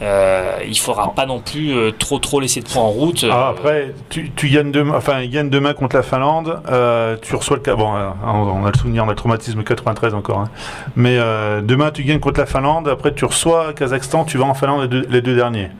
[0.02, 3.24] euh, il faudra pas non plus euh, trop trop laisser de points en route.
[3.28, 6.60] Ah, Euh, après, tu, tu gagnes demain, enfin, il gagne demain contre la Finlande.
[6.70, 9.62] euh, tu reçois le ca- bon, euh, on a le souvenir, on a le traumatisme
[9.64, 10.38] 93 encore.
[10.40, 10.50] hein.
[10.94, 12.88] Mais euh, demain, tu gagnes contre la Finlande.
[12.88, 14.24] Après, tu reçois Kazakhstan.
[14.24, 15.70] Tu vas en Finlande les deux, les deux derniers.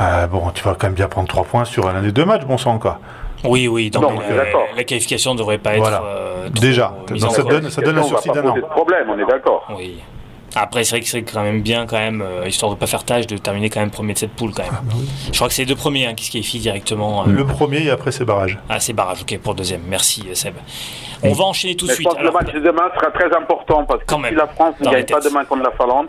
[0.00, 2.44] Euh, bon, tu vas quand même bien prendre 3 points sur l'un des deux matchs,
[2.44, 2.98] bon sang encore.
[3.44, 4.10] Oui, oui, donc Non,
[4.76, 6.02] la, qualification ne devrait pas être Voilà.
[6.04, 6.92] euh, trop, Déjà.
[7.08, 8.54] Donc ça donne- ça donne un sursis pas d'un an.
[8.70, 9.66] problème, on est d'accord.
[9.76, 9.98] Oui.
[10.56, 13.04] Après, c'est vrai que c'est quand même bien, quand même, euh, histoire de pas faire
[13.04, 14.80] tâche, de terminer quand même premier de cette poule, quand même.
[15.30, 17.84] Je crois que c'est les deux premiers hein, qui se qualifient directement euh, Le premier
[17.84, 18.58] et après, c'est barrage.
[18.68, 19.22] à ces barrages.
[19.22, 19.82] Ok, pour le deuxième.
[19.88, 20.54] Merci, euh, Seb.
[21.22, 22.08] On va enchaîner tout de Mais je suite.
[22.08, 24.34] pense que le match de demain sera très important parce que Quand si même.
[24.34, 26.06] la France ne gagne pas demain contre la Finlande,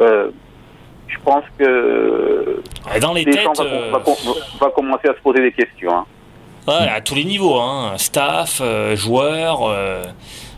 [0.00, 0.30] euh,
[1.08, 2.62] je pense que
[3.00, 4.14] dans les têtes, va, euh, va, com-
[4.60, 5.92] va commencer à se poser des questions.
[5.92, 6.04] hein.
[6.68, 10.04] ouais, à tous les niveaux, hein, staff, euh, joueurs, euh,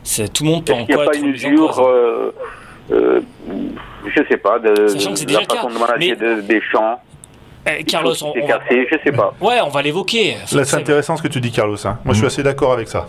[0.04, 2.30] c'est- tout le monde peut en qu'il n'y quoi a pas une usure, hein.
[2.92, 3.20] Euh,
[4.14, 7.00] je sais pas, de, la façon cas, de manager mais- de- des champs
[7.66, 8.60] Eh, Carlos, on, va...
[8.70, 9.34] je sais pas.
[9.40, 10.36] Ouais, on va l'évoquer.
[10.52, 11.76] Là, c'est intéressant ce que tu dis, Carlos.
[11.86, 11.98] hein.
[12.04, 13.06] Moi, je suis assez d'accord avec ça.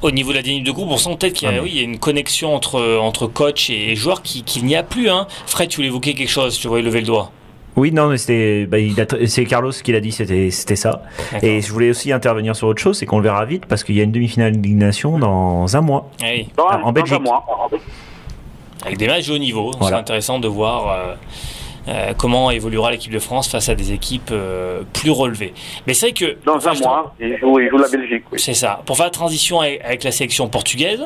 [0.00, 1.72] Au niveau de la dynamique de groupe, on sent peut-être qu'il y, a- Ah, oui,
[1.72, 5.08] y a une connexion entre, entre coach et joueur qui- qu'il n'y a plus.
[5.10, 5.26] Hein.
[5.46, 7.32] Fred, tu voulais évoquer quelque chose, tu voyais lever le doigt.
[7.74, 8.76] Oui, non, mais c'était, bah,
[9.26, 11.02] c'est Carlos qui l'a dit, c'était, c'était ça.
[11.42, 13.96] Et je voulais aussi intervenir sur autre chose, c'est qu'on le verra vite parce qu'il
[13.96, 16.08] y a une demi-finale de Ligue des Nations dans un mois.
[16.22, 17.20] Oui, Dans, Ah, en dans un Belgique.
[17.20, 17.44] mois.
[18.84, 19.72] Avec des matchs de haut niveau.
[19.78, 19.96] Voilà.
[19.96, 21.16] C'est intéressant de voir.
[21.88, 24.30] euh, comment évoluera l'équipe de France face à des équipes
[24.92, 25.54] plus relevées.
[25.86, 28.24] Mais c'est vrai que dans un mois, il joue, la Belgique.
[28.36, 28.82] C'est ça.
[28.84, 31.00] Pour faire la transition avec, la sélection portugaise,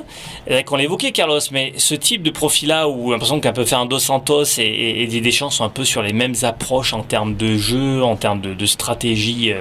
[0.66, 4.01] qu'on l'évoquait Carlos, mais ce type de profil-là où l'impression qu'un peu faire un Dos
[4.01, 7.57] Santos et, et, des Deschamps sont un peu sur les mêmes approches en termes de
[7.57, 9.53] jeu, en termes de, stratégie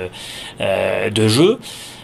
[0.60, 1.60] de jeu.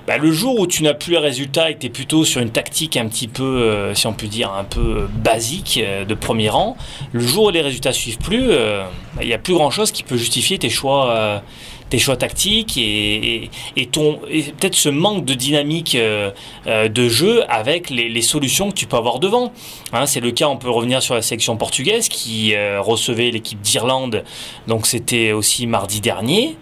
[0.07, 2.39] Bah, le jour où tu n'as plus les résultats et que tu es plutôt sur
[2.39, 6.05] une tactique un petit peu, euh, si on peut dire, un peu euh, basique euh,
[6.05, 6.77] de premier rang,
[7.11, 8.87] le jour où les résultats suivent plus, bah,
[9.19, 11.43] il n'y a plus grand chose qui peut justifier tes choix.
[11.89, 18.75] tes choix tactiques et, peut-être ce manque de dynamique de jeu avec les, solutions que
[18.75, 19.53] tu peux avoir devant.
[19.93, 24.23] Hein, c'est le cas, on peut revenir sur la sélection portugaise qui recevait l'équipe d'Irlande,
[24.67, 26.57] donc c'était aussi mardi dernier.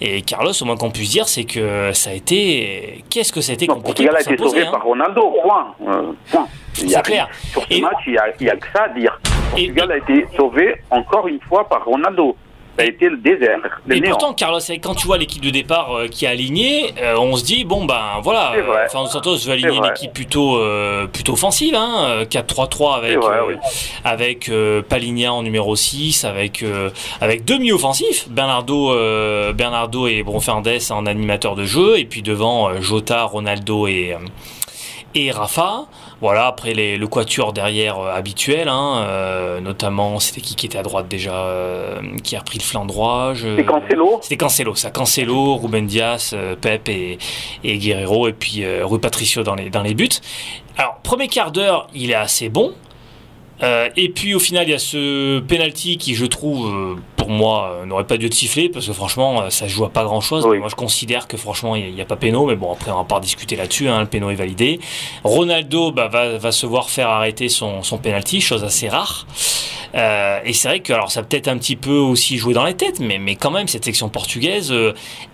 [0.00, 3.04] Et Carlos, au moins qu'on puisse dire, c'est que ça a été.
[3.10, 4.70] Qu'est-ce que ça a été compliqué Portugal a été sauvé hein.
[4.70, 5.74] par Ronaldo, point.
[5.86, 6.12] Euh,
[6.72, 7.28] c'est clair.
[7.52, 9.20] Sur ce match, il n'y a, que ça à dire.
[9.50, 12.34] Portugal a été sauvé encore une fois par Ronaldo
[12.80, 13.58] ça a été le désert.
[13.90, 17.36] et pourtant, Carlos, quand tu vois l'équipe de départ euh, qui est alignée, euh, on
[17.36, 18.54] se dit bon ben voilà,
[18.88, 23.18] Fernando Santos veut aligner une équipe plutôt euh, plutôt offensive, hein, 4-3-3 avec
[24.04, 24.50] avec
[24.88, 26.64] Paligna en numéro 6, avec
[27.20, 28.94] avec deux mi-offensifs, Bernardo
[29.52, 34.16] Bernardo et Bruno Fernandes en animateur de jeu, et puis devant Jota, Ronaldo et
[35.14, 35.86] et Rafa.
[36.20, 40.78] Voilà, après les, le quatuor derrière euh, habituel, hein, euh, notamment, c'était qui qui était
[40.78, 44.90] à droite déjà, euh, qui a repris le flanc droit C'était Cancelo C'était Cancelo, ça.
[44.90, 47.18] Cancelo, Ruben Dias, Pep et,
[47.64, 50.08] et Guerrero, et puis Rui Patricio dans les, dans les buts.
[50.76, 52.72] Alors, premier quart d'heure, il est assez bon.
[53.62, 57.30] Euh, et puis au final, il y a ce penalty qui, je trouve, euh, pour
[57.30, 60.20] moi, euh, n'aurait pas dû être sifflé parce que franchement, ça joue à pas grand
[60.20, 60.46] chose.
[60.46, 63.04] Moi, je considère que franchement, il n'y a, pas péno, mais bon, après, on va
[63.04, 63.88] pas discuter là-dessus.
[63.88, 64.80] Hein, le péno est validé.
[65.24, 69.26] Ronaldo bah, va, va, se voir faire arrêter son, son penalty, chose assez rare.
[69.94, 73.00] et c'est vrai que, alors, ça peut-être un petit peu aussi joué dans les têtes,
[73.00, 74.74] mais, mais quand même, cette section portugaise,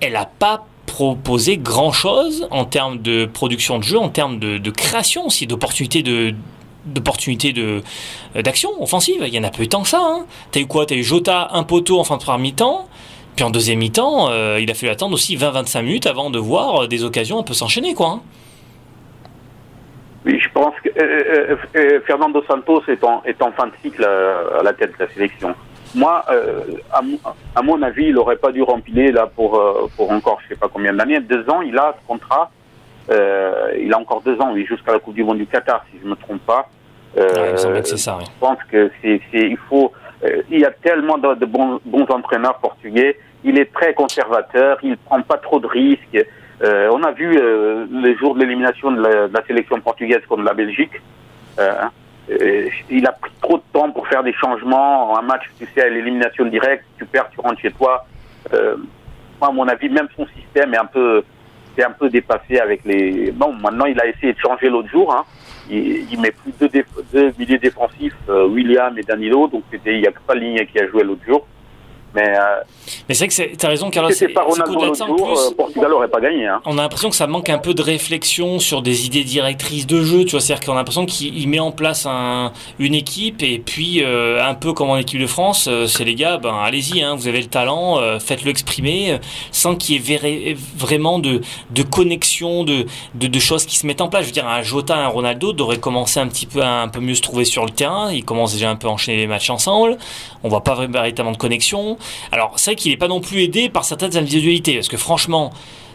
[0.01, 4.59] elle n'a pas proposé grand chose en termes de production de jeu, en termes de,
[4.59, 6.35] de création aussi, d'opportunités de
[6.87, 7.83] d'opportunités de,
[8.37, 9.23] euh, d'action offensive.
[9.27, 10.01] Il y en a peu eu tant que ça.
[10.01, 10.27] Hein.
[10.53, 10.87] T'as eu quoi?
[10.87, 12.89] T'as eu Jota, un poteau en fin de première mi-temps.
[13.35, 16.85] Puis en deuxième mi-temps, euh, il a fallu attendre aussi 20-25 minutes avant de voir
[16.85, 17.95] euh, des occasions un peu s'enchaîner.
[17.95, 18.07] quoi.
[18.09, 18.21] Hein.
[20.25, 20.91] Oui, je pense que
[22.07, 25.55] Fernando Santos est en, est en fin de cycle à, la tête de la sélection.
[25.95, 26.25] Moi,
[27.55, 29.63] à, mon avis, il n'aurait pas dû remplir là pour,
[29.97, 31.21] pour encore je sais pas combien d'années.
[31.21, 32.66] Deux ans, il a ce contrat euh,
[33.11, 36.05] il a encore deux ans, oui, jusqu'à la Coupe du Monde du Qatar, si je
[36.05, 36.69] ne me trompe pas.
[37.19, 38.19] Euh, ça.
[38.21, 39.93] Je pense que c'est, il faut.
[40.25, 43.19] Euh, il y a tellement de, bons, bons, entraîneurs portugais.
[43.45, 44.79] Il est très conservateur.
[44.83, 46.27] Il prend pas trop de risques.
[46.63, 47.39] Euh, on a vu
[48.03, 51.01] les jours de l'élimination de, la, sélection portugaise contre la Belgique.
[51.59, 51.91] Hein,
[52.91, 55.17] il a pris trop de temps pour faire des changements.
[55.19, 58.07] Un match, tu sais, à l'élimination directe, tu perds, tu rentres chez toi.
[58.53, 61.23] moi, à mon avis, même son système est un peu
[61.85, 63.31] un peu dépassé avec les.
[63.33, 65.15] Bon, maintenant il a essayé de changer l'autre jour.
[65.15, 65.25] Hein.
[65.71, 69.49] Il, il, met plus de deux, milieux défensifs, euh, William et Danilo.
[69.49, 71.47] Donc il n'y a que pas ligne qui a joué l'autre jour.
[72.17, 72.63] Mais, euh,
[73.11, 74.11] mais c'est que tu as raison, Carlos.
[74.11, 76.47] C'est pas Ronaldo l'autre jour, euh, Portugal n'aurait pas gagné.
[76.47, 76.63] Hein.
[76.65, 80.03] On a l'impression que ça manque un peu de réflexion sur des idées directrices de
[80.03, 80.25] jeu.
[80.25, 84.03] Tu vois, c'est-à-dire qu'on a l'impression qu'il met en place un, une équipe et puis
[84.03, 87.29] euh, un peu comme en équipe de France, c'est les gars, ben allez-y, hein, vous
[87.29, 89.19] avez le talent, faites-le exprimer,
[89.53, 94.01] sans qu'il y ait vraiment de, de connexion, de, de, de, choses qui se mettent
[94.01, 94.23] en place.
[94.23, 97.01] Je veux dire, un Jota, un Ronaldo devraient commencer un petit peu à un peu
[97.01, 98.11] mieux se trouver sur le terrain.
[98.11, 99.99] Ils commencent déjà un peu à enchaîner les matchs ensemble.
[100.43, 101.99] On voit pas véritablement de connexion.
[102.33, 105.53] Alors, c'est vrai qu'il n'est pas non plus aidé par certaines individualités, parce que franchement,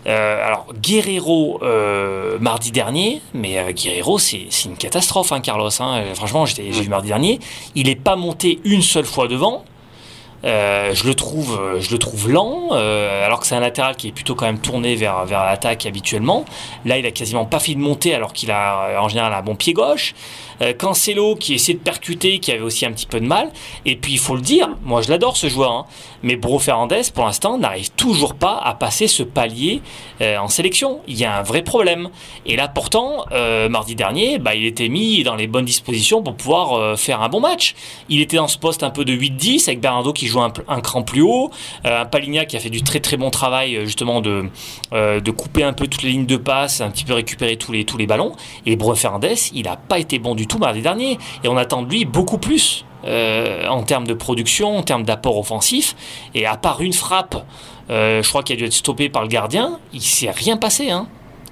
[0.08, 5.70] euh, alors Guerrero euh, mardi dernier, mais euh, Guerrero c'est une catastrophe, hein, Carlos.
[5.80, 6.04] Hein.
[6.16, 7.40] Franchement, j'ai vu mardi dernier,
[7.76, 9.64] il n'est pas monté une seule fois devant.
[10.44, 14.36] Je le trouve, je le trouve lent, alors que c'est un latéral qui est plutôt
[14.36, 16.46] quand même tourné vers vers l'attaque habituellement.
[16.86, 19.56] Là, il a quasiment pas fait de monter, alors qu'il a en général un bon
[19.56, 20.14] pied gauche.
[20.62, 23.50] Euh, Cancelo qui essaie de percuter, qui avait aussi un petit peu de mal.
[23.86, 25.86] Et puis il faut le dire, moi je l'adore ce joueur, hein.
[26.24, 29.82] mais Bro Fernandez pour l'instant n'arrive toujours pas à passer ce palier
[30.22, 31.02] euh, en sélection.
[31.08, 32.10] Il y a un vrai problème.
[32.46, 36.36] Et là pourtant, euh, mardi dernier, bah, il était mis dans les bonnes dispositions pour
[36.36, 37.76] pouvoir faire un bon match.
[38.10, 41.04] Il était dans ce poste un peu de 8-10 avec Bernardo qui joue un, cran
[41.04, 41.52] plus haut,
[41.84, 44.46] un Paligna qui a fait du très très bon travail justement de,
[44.92, 47.86] de couper un peu toutes les lignes de passe, un petit peu récupérer tous les,
[47.86, 48.34] tous les ballons.
[48.66, 51.18] Et Bro Fernandez, il n'a pas été bon du tout mardi dernier.
[51.44, 55.38] Et on attend de lui beaucoup plus euh, en termes de production, en termes d'apport
[55.38, 55.96] offensif.
[56.36, 57.36] Et à part une frappe,
[57.90, 60.92] euh, je crois qu'il a dû être stoppé par le gardien, il s'est rien passé.
[60.92, 61.08] Hein.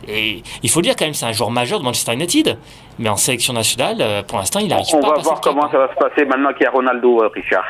[0.07, 2.57] Et il faut dire quand même, c'est un joueur majeur de Manchester United.
[2.99, 5.77] Mais en sélection nationale, euh, pour l'instant, il n'arrive pas On va voir comment ça
[5.77, 7.65] va se passer maintenant qu'il y a Ronaldo, Richard.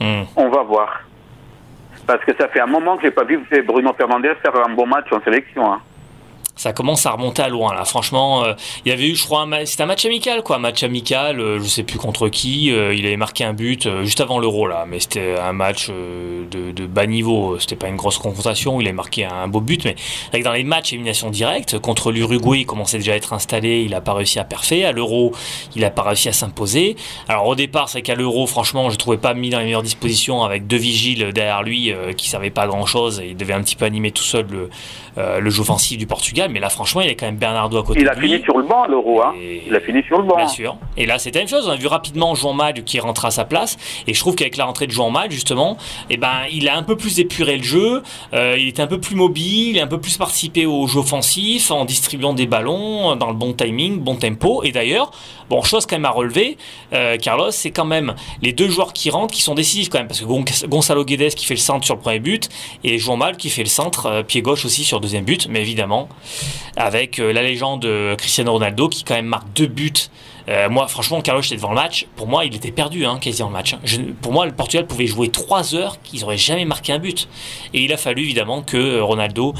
[0.00, 0.24] Hmm.
[0.36, 1.02] On va voir.
[2.06, 4.86] Parce que ça fait un moment que j'ai pas vu Bruno Fernandez faire un bon
[4.86, 5.72] match en sélection.
[5.72, 5.80] Hein
[6.56, 7.84] ça commence à remonter à loin là.
[7.84, 11.40] Franchement, euh, il y avait eu, je crois, c'était un match amical quoi, match amical.
[11.40, 12.70] Euh, je sais plus contre qui.
[12.70, 16.86] Euh, il avait marqué un but juste avant l'Euro là, mais c'était un match de,
[16.86, 17.58] bas niveau.
[17.58, 18.80] C'était pas une grosse confrontation.
[18.80, 22.66] Il avait marqué un beau but, mais dans les matchs élimination directe contre l'Uruguay, il
[22.66, 23.82] commençait déjà à être installé.
[23.82, 24.84] Il a pas réussi à parfait.
[24.84, 25.32] À l'Euro,
[25.74, 26.96] il a pas réussi à s'imposer.
[27.28, 30.44] Alors au départ, c'est qu'à l'Euro, franchement, je trouvais pas mis dans les meilleures dispositions
[30.44, 33.76] avec deux vigiles derrière lui qui servaient pas grand chose et il devait un petit
[33.76, 34.46] peu animer tout seul
[35.16, 37.82] le jeu offensif du Portugal mais là, franchement, il y a quand même Bernardo à
[37.82, 38.28] côté il de lui.
[38.28, 39.22] Il a fini sur le banc, l'Euro.
[39.22, 39.34] Hein.
[39.66, 40.36] Il a fini sur le banc.
[40.36, 40.76] Bien sûr.
[40.96, 41.68] Et là, c'était la même chose.
[41.68, 43.76] On a vu rapidement Jean Mal qui rentre à sa place.
[44.06, 45.76] Et je trouve qu'avec la rentrée de Jean Mal, justement,
[46.10, 48.02] eh ben, il a un peu plus épuré le jeu.
[48.32, 51.00] Euh, il était un peu plus mobile, il a un peu plus participé au jeu
[51.00, 54.62] offensif en distribuant des ballons dans le bon timing, bon tempo.
[54.64, 55.10] Et d'ailleurs,
[55.50, 56.56] bon, chose quand même à relever,
[56.92, 60.08] euh, Carlos, c'est quand même les deux joueurs qui rentrent qui sont décisifs quand même.
[60.08, 62.48] Parce que Gonzalo Guedes qui fait le centre sur le premier but
[62.82, 65.48] et Jean Mal qui fait le centre, euh, pied gauche aussi sur le deuxième but.
[65.48, 66.08] Mais évidemment,
[66.76, 69.92] avec euh, la légende Cristiano Ronaldo qui quand même marque deux buts.
[70.48, 72.06] Euh, moi, franchement, Carlos était devant le match.
[72.16, 73.76] Pour moi, il était perdu, hein, quasi le match.
[74.20, 77.28] pour moi, le Portugal pouvait jouer trois heures, qu'ils n'auraient jamais marqué un but.
[77.72, 79.54] Et il a fallu évidemment que euh, Ronaldo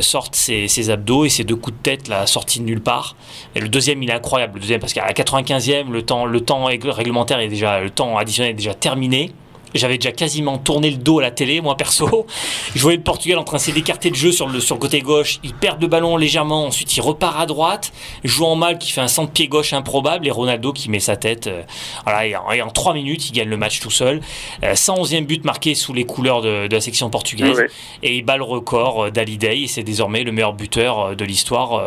[0.00, 3.16] sorte ses, abdos et ses deux coups de tête, la sortie de nulle part.
[3.54, 4.54] Et le deuxième, il est incroyable.
[4.54, 8.18] Le deuxième, parce qu'à la 95e, le temps, le temps réglementaire est déjà, le temps
[8.18, 9.32] additionnel est déjà terminé.
[9.74, 12.26] J'avais déjà quasiment tourné le dos à la télé, moi perso.
[12.74, 15.00] Je voyais le Portugal en train de d'écarter de jeu sur le, sur le côté
[15.00, 15.38] gauche.
[15.44, 17.92] Il perd le ballon légèrement, ensuite il repart à droite.
[18.24, 20.26] Jouant mal, qui fait un centre pied gauche improbable.
[20.26, 21.46] Et Ronaldo qui met sa tête.
[21.46, 21.62] Euh,
[22.04, 24.20] voilà, et en, 3 minutes, il gagne le match tout seul.
[24.62, 27.62] 111e euh, but marqué sous les couleurs de, la section portugaise.
[28.02, 29.62] Et il bat le record euh, d'Alidei.
[29.62, 31.82] Et c'est désormais le meilleur buteur de l'histoire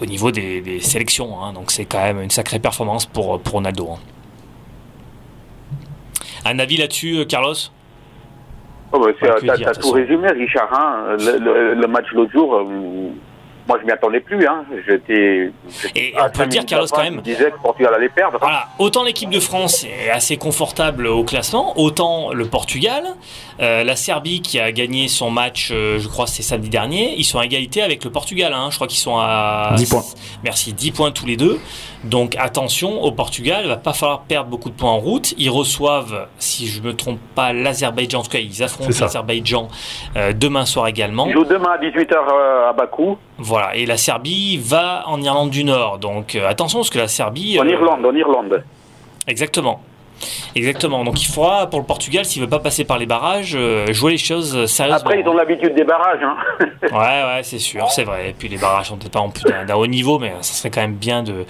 [0.00, 1.42] au niveau des, sélections.
[1.42, 1.52] Hein.
[1.52, 3.90] Donc c'est quand même une sacrée performance pour, pour Ronaldo.
[3.92, 3.98] Hein.
[6.44, 7.54] Un avis là-dessus, euh, Carlos
[8.92, 10.68] oh bah, Tu as, tout résumé, Richard.
[10.72, 11.16] Hein.
[11.18, 13.10] Le, match l'autre jour, euh,
[13.68, 14.46] moi je m'y attendais plus.
[14.46, 14.64] Hein.
[14.86, 15.52] J'étais.
[15.94, 17.20] Et on peut dire, Carlos, quand même.
[17.20, 18.38] disait que Portugal allait perdre.
[18.40, 18.66] Voilà.
[18.78, 23.04] Autant l'équipe de France est assez confortable au classement, autant le Portugal,
[23.60, 27.38] euh, la Serbie qui a gagné son match, je crois c'est samedi dernier, ils sont
[27.38, 28.52] à égalité avec le Portugal.
[28.54, 28.68] Hein.
[28.70, 30.04] Je crois qu'ils sont à 10 points.
[30.42, 31.60] Merci, 10 points tous les deux.
[32.04, 35.34] Donc attention, au Portugal, il va pas falloir perdre beaucoup de points en route.
[35.36, 38.20] Ils reçoivent, si je me trompe pas, l'Azerbaïdjan.
[38.20, 39.68] En tout cas, ils affrontent l'Azerbaïdjan
[40.16, 41.26] euh, demain soir également.
[41.26, 43.18] Ils jouent demain à 18h euh, à Bakou.
[43.38, 45.98] Voilà, et la Serbie va en Irlande du Nord.
[45.98, 47.58] Donc euh, attention, parce que la Serbie...
[47.60, 48.64] En Irlande, en Irlande.
[49.26, 49.80] Exactement.
[50.54, 51.04] Exactement.
[51.04, 54.12] Donc il faudra pour le Portugal, s'il veut pas passer par les barrages, euh, jouer
[54.12, 55.00] les choses sérieusement.
[55.00, 56.20] Après, ils ont l'habitude des barrages.
[56.22, 56.36] Hein.
[56.82, 58.30] ouais, ouais, c'est sûr, c'est vrai.
[58.30, 60.70] Et puis les barrages sont peut-être pas en plus d'un haut niveau, mais ça serait
[60.70, 61.46] quand même bien de,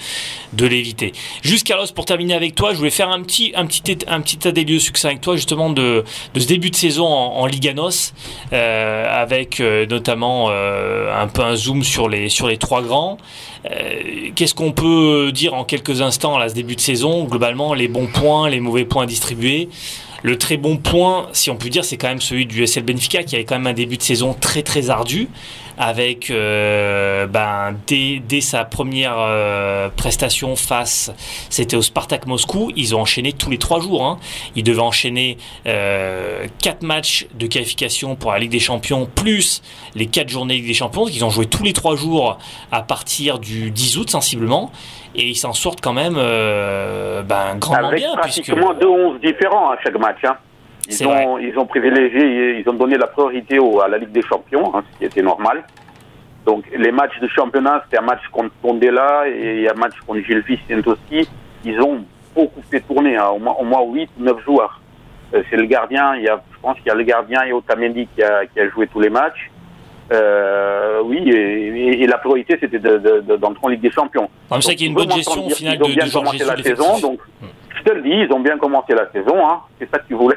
[0.52, 1.12] de l'éviter.
[1.42, 4.38] Juste Carlos, pour terminer avec toi, je voulais faire un petit, un petit, un petit
[4.38, 6.04] tas des lieux succès avec toi, justement de,
[6.34, 8.12] de ce début de saison en, Liganos,
[8.52, 13.18] euh, avec euh, notamment un peu un zoom sur les, sur les trois grands.
[14.34, 17.24] Qu'est-ce qu'on peut dire en quelques instants à ce début de saison?
[17.24, 19.68] Globalement, les bons points, les mauvais points distribués.
[20.22, 23.22] Le très bon point, si on peut dire, c'est quand même celui du SL Benfica
[23.22, 25.28] qui avait quand même un début de saison très très ardu
[25.78, 31.12] avec euh, ben, dès, dès, sa première euh, prestation face,
[31.50, 34.04] c'était au Spartak Moscou, ils ont enchaîné tous les trois jours.
[34.04, 34.18] Hein.
[34.56, 39.62] Ils devaient enchaîner euh, quatre matchs de qualification pour la Ligue des Champions, plus
[39.94, 41.06] les quatre journées de Ligue des Champions.
[41.06, 42.38] Ils ont joué tous les trois jours
[42.72, 44.72] à partir du 10 août sensiblement
[45.14, 48.16] et ils s'en sortent quand même euh, ben, grandement Avec bien.
[48.16, 50.18] pratiquement deux 11 différents à chaque match.
[50.24, 50.36] Hein.
[50.88, 54.22] Ils, ont, ils ont privilégié, ils ont donné la priorité au, à la Ligue des
[54.22, 55.64] Champions, hein, ce qui était normal.
[56.46, 60.42] Donc les matchs de championnat, c'était un match contre Tondela et un match contre Gilles
[60.86, 61.28] aussi.
[61.64, 64.80] Ils ont beaucoup fait tourner, hein, au, moins, au moins 8 9 joueurs.
[65.34, 67.52] Euh, c'est le gardien, il y a, je pense qu'il y a le gardien et
[67.52, 69.50] Otamendi qui a, qui a joué tous les matchs.
[70.10, 74.30] Euh, oui, et, et, la priorité c'était d'entrer en Ligue des Champions.
[74.50, 76.12] C'est ça qu'il y a une bonne gestion au final ils ont de, bien de
[76.12, 77.20] commencé la saison, donc
[77.76, 80.14] je te le dis, ils ont bien commencé la saison, hein, c'est ça que tu
[80.14, 80.36] voulais.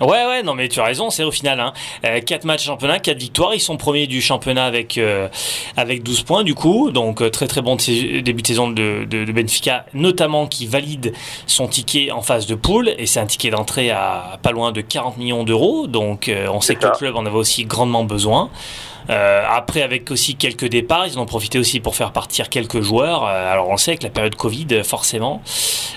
[0.00, 1.60] Ouais, ouais, non, mais tu as raison, c'est au final.
[1.60, 1.72] Hein.
[2.02, 3.54] 4 euh, matchs championnat, 4 victoires.
[3.54, 5.28] Ils sont premiers du championnat avec, euh,
[5.76, 6.90] avec 12 points, du coup.
[6.90, 11.12] Donc, euh, très très bon début de saison de, de, de, Benfica, notamment qui valide
[11.46, 12.92] son ticket en phase de poule.
[12.98, 15.86] Et c'est un ticket d'entrée à pas loin de 40 millions d'euros.
[15.86, 18.50] Donc, on sait que le club en avait aussi grandement besoin.
[19.10, 22.80] Euh, après, avec aussi quelques départs, ils en ont profité aussi pour faire partir quelques
[22.80, 23.24] joueurs.
[23.26, 25.42] Euh, alors, on sait avec la période Covid, forcément,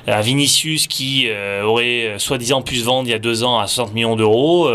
[0.07, 1.29] euh, Vinicius qui
[1.63, 4.69] aurait soi-disant pu se vendre il y a deux ans à 60 millions d'euros,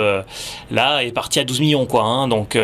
[0.70, 2.03] là est parti à 12 millions, quoi.
[2.03, 2.28] Hein.
[2.28, 2.59] donc,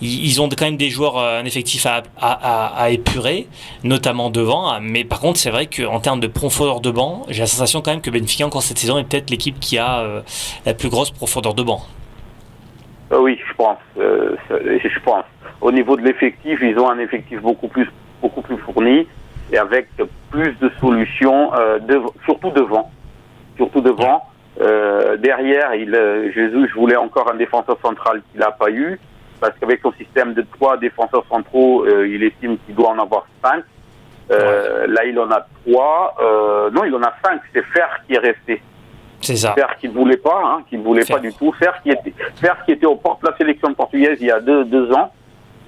[0.00, 3.46] ils, ont quand même des joueurs, un effectif à, à, épurer,
[3.84, 4.78] notamment devant.
[4.80, 7.90] Mais par contre, c'est vrai qu'en termes de profondeur de banc, j'ai la sensation quand
[7.90, 10.22] même que Benfica encore cette saison est peut-être l'équipe qui a
[10.66, 11.82] la plus grosse profondeur de banc.
[13.12, 13.78] Euh, oui, je pense.
[13.98, 15.24] Euh, je pense.
[15.60, 17.88] Au niveau de l'effectif, ils ont un effectif beaucoup plus,
[18.20, 19.06] beaucoup plus fourni
[19.50, 19.88] et avec
[20.30, 21.78] plus de solutions, euh,
[22.24, 22.90] surtout devant.
[23.56, 24.24] Surtout devant.
[24.60, 29.00] Euh, derrière, il, euh, Jésus, je voulais encore un défenseur central qu'il n'a pas eu,
[29.40, 33.64] parce qu'avec son système de trois défenseurs centraux, il estime qu'il doit en avoir cinq.
[34.30, 36.14] Là, il en a trois.
[36.72, 37.40] non, il en a cinq.
[37.54, 38.60] C'est Fer qui est resté.
[39.20, 39.52] C'est ça.
[39.54, 41.52] Faire qu'il ne voulait pas, hein, qu'il ne voulait pas du tout.
[41.52, 44.40] Faire qui était, faire qui était au porte de la sélection portugaise il y a
[44.40, 45.12] deux, deux ans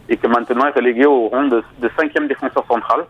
[0.09, 3.07] et que maintenant est relégué au rang de, de cinquième défenseur central.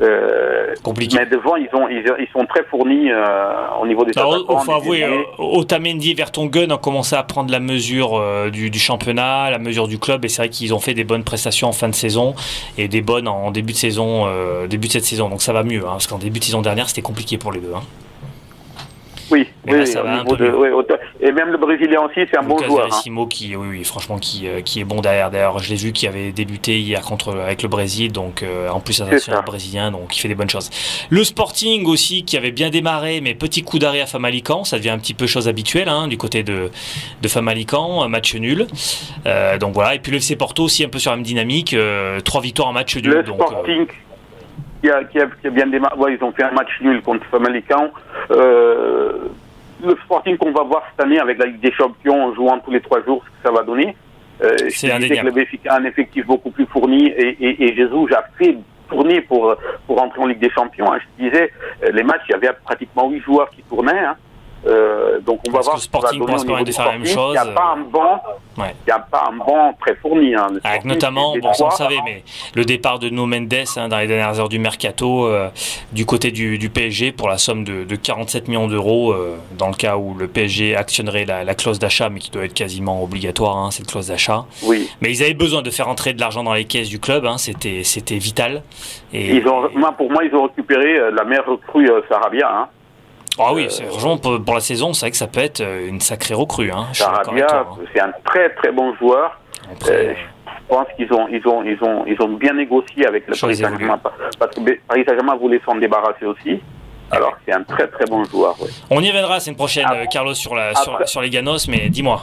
[0.00, 1.16] Euh, Compliqué.
[1.18, 4.64] Mais devant, ils, ont, ils, ils sont très fournis euh, au niveau des Alors, Il
[4.64, 8.78] faut avouer, euh, Otamendi et Vertonghen ont commencé à prendre la mesure euh, du, du,
[8.78, 11.72] championnat, la mesure du club, et c'est vrai qu'ils ont fait des bonnes prestations en
[11.72, 12.34] fin de saison
[12.78, 15.28] et des bonnes en, début de saison, euh, début de cette saison.
[15.28, 17.60] Donc ça va mieux, hein, parce qu'en début de saison dernière, c'était compliqué pour les
[17.60, 17.72] deux.
[17.74, 17.82] Hein.
[19.32, 20.22] Oui, oui, ça va
[21.20, 22.88] et même le Brésilien aussi, c'est un bon joueur.
[22.92, 23.26] Hein.
[23.30, 25.30] qui, oui, oui, franchement, qui, euh, qui est bon derrière.
[25.30, 28.80] D'ailleurs, je l'ai vu qui avait débuté hier contre avec le Brésil, donc euh, en
[28.80, 30.68] plus un brésilien, donc il fait des bonnes choses.
[31.10, 34.90] Le Sporting aussi, qui avait bien démarré, mais petit coup d'arrêt à Famalican, ça devient
[34.90, 36.70] un petit peu chose habituelle hein, du côté de
[37.22, 38.66] de Famalican, match nul.
[39.26, 41.76] Euh, donc voilà, et puis le FC Porto aussi un peu sur la même dynamique,
[42.24, 43.06] trois victoires en match nul.
[43.06, 43.86] Le Sporting
[44.90, 45.96] a, qui, a, qui a, bien démarré.
[45.96, 47.90] Ouais, ils ont fait un match nul contre Famalicão.
[48.30, 49.28] Euh,
[49.84, 52.70] le Sporting qu'on va voir cette année avec la Ligue des Champions en jouant tous
[52.70, 53.96] les trois jours, ce que ça va donner.
[54.42, 57.76] Euh, c'est un que le Béfica a un effectif beaucoup plus fourni et, et, et
[57.76, 58.56] Jesus a fait
[58.88, 59.54] tourner pour,
[59.86, 60.92] pour entrer en Ligue des Champions.
[60.92, 60.98] Hein.
[61.18, 61.50] Je disais,
[61.84, 63.98] euh, les matchs, il y avait pratiquement huit joueurs qui tournaient.
[63.98, 64.16] Hein.
[64.66, 65.74] Euh, donc on va voir.
[65.74, 67.36] Que le Sporting pense pas faire la même chose.
[67.36, 68.22] Il n'y a pas un banc,
[68.58, 68.74] ouais.
[68.86, 70.34] il y a pas un banc très fourni.
[70.34, 70.48] Hein.
[70.62, 72.22] Avec notamment, bon, ça on savait, mais
[72.54, 75.48] le départ de No Mendes hein, dans les dernières heures du mercato euh,
[75.92, 79.68] du côté du, du, PSG pour la somme de, de 47 millions d'euros euh, dans
[79.68, 83.02] le cas où le PSG actionnerait la, la clause d'achat, mais qui doit être quasiment
[83.02, 84.44] obligatoire, hein, cette clause d'achat.
[84.62, 84.88] Oui.
[85.00, 87.82] Mais ils avaient besoin de faire entrer de l'argent dans les caisses du club, c'était
[87.84, 88.62] c'était vital.
[89.12, 92.68] Et ils ont, moi, pour moi, ils ont récupéré euh, la meilleure recrue Sarabia.
[93.38, 95.88] Ah oui, c'est franchement pour, pour, la saison, c'est vrai que ça peut être euh,
[95.88, 96.70] une sacrée recrue.
[96.70, 96.86] Hein.
[96.92, 97.66] Sarabia, hein.
[97.94, 99.38] c'est un très très bon joueur.
[99.88, 100.14] Euh,
[100.46, 103.56] je pense qu'ils ont, ils ont, ils ont, ils ont bien négocié avec le Paris
[103.56, 104.00] Saint-Germain
[104.38, 106.60] parce que Paris Saint-Germain voulait s'en débarrasser aussi.
[107.10, 108.56] Alors c'est un très très bon joueur.
[108.90, 110.06] On y reviendra la semaine prochaine, ah.
[110.06, 112.22] Carlos, sur, la, sur, sur les Ganos, mais dis-moi.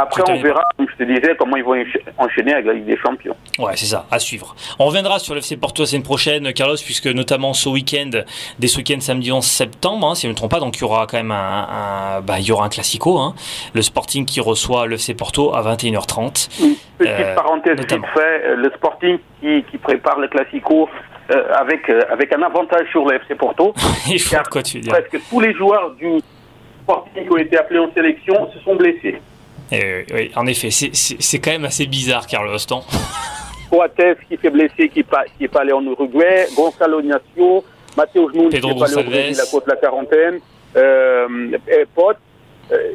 [0.00, 1.74] Après, on verra, comme je te disais, comment ils vont
[2.18, 3.36] enchaîner avec la Ligue des Champions.
[3.58, 4.54] Ouais, c'est ça, à suivre.
[4.78, 8.10] On reviendra sur l'FC Porto la semaine prochaine, Carlos, puisque notamment ce week-end,
[8.58, 10.80] dès ce week-end samedi 11 septembre, hein, si je ne me trompe pas, donc il
[10.82, 13.34] y aura quand même un, bah, il y aura un classico, hein,
[13.74, 16.48] le Sporting qui reçoit l'FC Porto à 21h30.
[16.98, 20.88] petite euh, parenthèse vite fait, euh, le Sporting qui, qui prépare le classico
[21.30, 23.74] euh, avec, euh, avec un avantage sur le FC Porto.
[24.10, 24.92] Il faut quoi tu dire.
[24.92, 26.20] Presque tous les joueurs du
[26.84, 29.20] Sporting qui ont été appelés en sélection se sont blessés.
[29.72, 32.84] Euh, oui, en effet, c'est quand même assez bizarre, Carlos Tan.
[33.70, 37.64] Coates qui s'est blessé, qui n'est pas, allé en Uruguay, Gonzalo Ignacio,
[37.96, 40.40] Matteo Nunes qui n'est pas allé au Brésil à cause de la quarantaine,
[40.76, 42.16] euh, et Pot,
[42.72, 42.92] euh,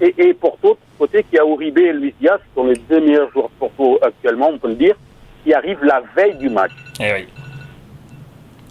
[0.00, 3.30] et, et, Porto, côté qui a Uribe et Luis Diaz, qui sont les deux meilleurs
[3.32, 4.94] joueurs de Porto actuellement, on peut le dire,
[5.44, 6.72] qui arrivent la veille du match.
[7.00, 7.28] Et, eh oui.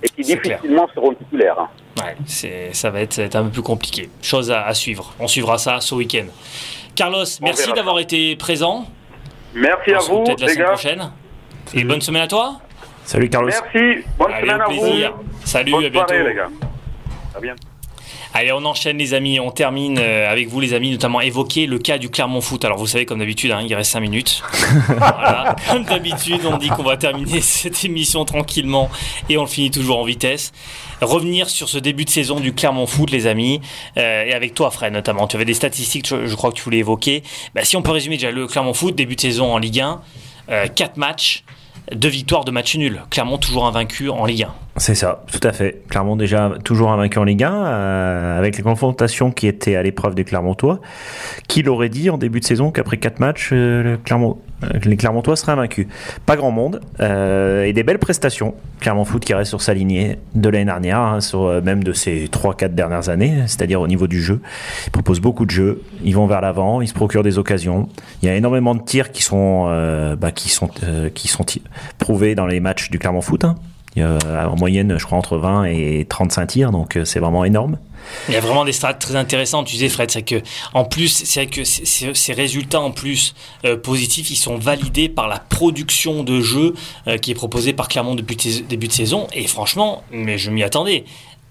[0.03, 1.59] et qui difficilement seront titulaires.
[1.59, 1.69] Hein.
[2.03, 4.09] Ouais, ça va, être, un peu plus compliqué.
[4.21, 5.13] Chose à, à suivre.
[5.19, 6.25] On suivra ça ce week-end.
[6.95, 8.85] Carlos, merci d'avoir été présent.
[9.53, 11.11] Merci à vous, peut-être la semaine prochaine.
[11.73, 12.59] Et bonne semaine à toi.
[13.05, 13.49] Salut Carlos.
[13.49, 15.13] Merci, bonne semaine à plaisir.
[15.15, 15.23] vous.
[15.45, 16.13] Salut, à bientôt.
[16.13, 16.49] les gars.
[17.35, 17.70] À bientôt.
[18.33, 21.79] Allez, on enchaîne les amis, on termine euh, avec vous les amis, notamment évoquer le
[21.79, 22.63] cas du Clermont Foot.
[22.63, 24.41] Alors vous savez comme d'habitude, hein, il reste 5 minutes.
[24.87, 25.57] voilà.
[25.69, 28.89] Comme d'habitude, on dit qu'on va terminer cette émission tranquillement
[29.27, 30.53] et on le finit toujours en vitesse.
[31.01, 33.59] Revenir sur ce début de saison du Clermont Foot les amis,
[33.97, 35.27] euh, et avec toi Fred notamment.
[35.27, 37.23] Tu avais des statistiques, je, crois que tu voulais évoquer.
[37.53, 40.01] Bah, si on peut résumer déjà le Clermont Foot, début de saison en Ligue 1,
[40.49, 41.43] euh, 4 matchs,
[41.93, 43.01] 2 victoires, de matchs nuls.
[43.09, 44.53] Clermont toujours invaincu en Ligue 1.
[44.77, 45.81] C'est ça, tout à fait.
[45.89, 50.15] Clermont déjà toujours invaincu en Ligue 1, euh, avec les confrontations qui étaient à l'épreuve
[50.15, 50.79] des Clermontois.
[51.49, 55.51] Qui l'aurait dit en début de saison qu'après quatre matchs, euh, euh, les Clermontois seraient
[55.51, 55.87] invaincus?
[56.25, 58.55] Pas grand monde, et des belles prestations.
[58.79, 61.19] Clermont Foot qui reste sur sa lignée de l'année dernière, hein,
[61.63, 64.39] même de ces 3-4 dernières années, c'est-à-dire au niveau du jeu.
[64.87, 67.89] Ils proposent beaucoup de jeux, ils vont vers l'avant, ils se procurent des occasions.
[68.23, 69.65] Il y a énormément de tirs qui sont,
[70.17, 70.69] bah, qui sont,
[71.13, 71.45] qui sont
[71.97, 73.43] prouvés dans les matchs du Clermont Foot.
[73.43, 73.55] hein.
[73.97, 77.77] A en moyenne, je crois, entre 20 et 35 tirs, donc euh, c'est vraiment énorme.
[78.29, 80.41] Il y a vraiment des stats très intéressantes, tu disais Fred, c'est que
[80.73, 83.35] en plus, c'est que ces résultats en plus
[83.65, 86.41] euh, positifs, ils sont validés par la production de
[87.07, 89.27] euh, qui est proposée par Clermont depuis début de saison.
[89.33, 91.03] Et franchement, mais je m'y attendais.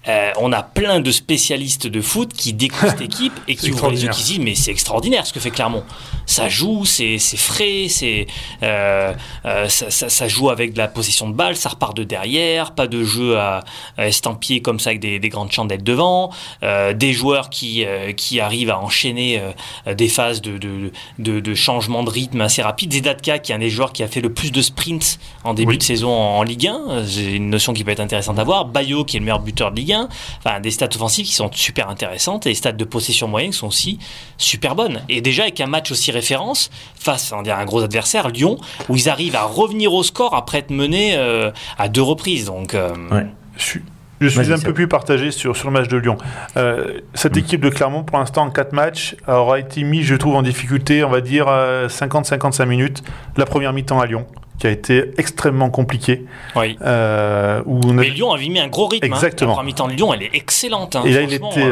[0.07, 3.91] Euh, on a plein de spécialistes de foot qui découvrent cette équipe et qui ouvrent
[3.91, 5.83] les yeux, qui se disent mais c'est extraordinaire ce que fait Clermont.
[6.25, 8.25] Ça joue, c'est frais, c'est
[8.63, 9.13] euh,
[9.45, 12.71] euh, ça, ça- ça joue avec de la possession de balle, ça repart de derrière,
[12.73, 13.63] pas de jeu à,
[13.97, 16.31] à estampiller comme ça avec des, des grandes chandelles devant,
[16.61, 17.85] des joueurs qui
[18.17, 19.41] qui arrivent à enchaîner
[19.87, 22.91] des phases de, de, de, de changement de rythme assez rapide.
[22.93, 25.71] Zedatka qui est un des joueurs qui a fait le plus de sprints en début
[25.73, 25.77] Oui.
[25.77, 28.65] de saison en, en Ligue 1, c'est une notion qui peut être intéressante à voir.
[28.65, 30.07] Bayo qui est le meilleur buteur de Ligue 1,
[30.39, 33.57] enfin des stats offensives qui sont super intéressantes et les stats de possession moyenne qui
[33.57, 33.99] sont aussi
[34.37, 35.01] super bonnes.
[35.09, 38.57] Et déjà avec un match aussi référence face on dirait, à un gros adversaire, Lyon,
[38.89, 42.45] où ils arrivent à revenir au score après être menés euh, à deux reprises.
[42.45, 43.25] Donc euh, Ouais.
[43.57, 43.81] Je suis,
[44.21, 46.17] je suis Vas-y, un peu plus partagé sur, sur le match de Lyon.
[46.55, 50.35] Euh, cette équipe de Clermont, pour l'instant, en 4 matchs, aura été mise, je trouve,
[50.35, 53.03] en difficulté, on va dire, euh, 50-55 minutes.
[53.35, 54.25] La première mi-temps à Lyon,
[54.61, 56.23] qui a été extrêmement compliquée.
[56.55, 56.77] oui.
[56.83, 59.05] euh, où on a- Mais Lyon avait mis un gros rythme.
[59.11, 59.15] hein.
[59.15, 59.49] Exactement.
[59.51, 60.95] La première mi-temps de Lyon, elle est excellente.
[60.95, 61.71] hein, Et là, il était, euh.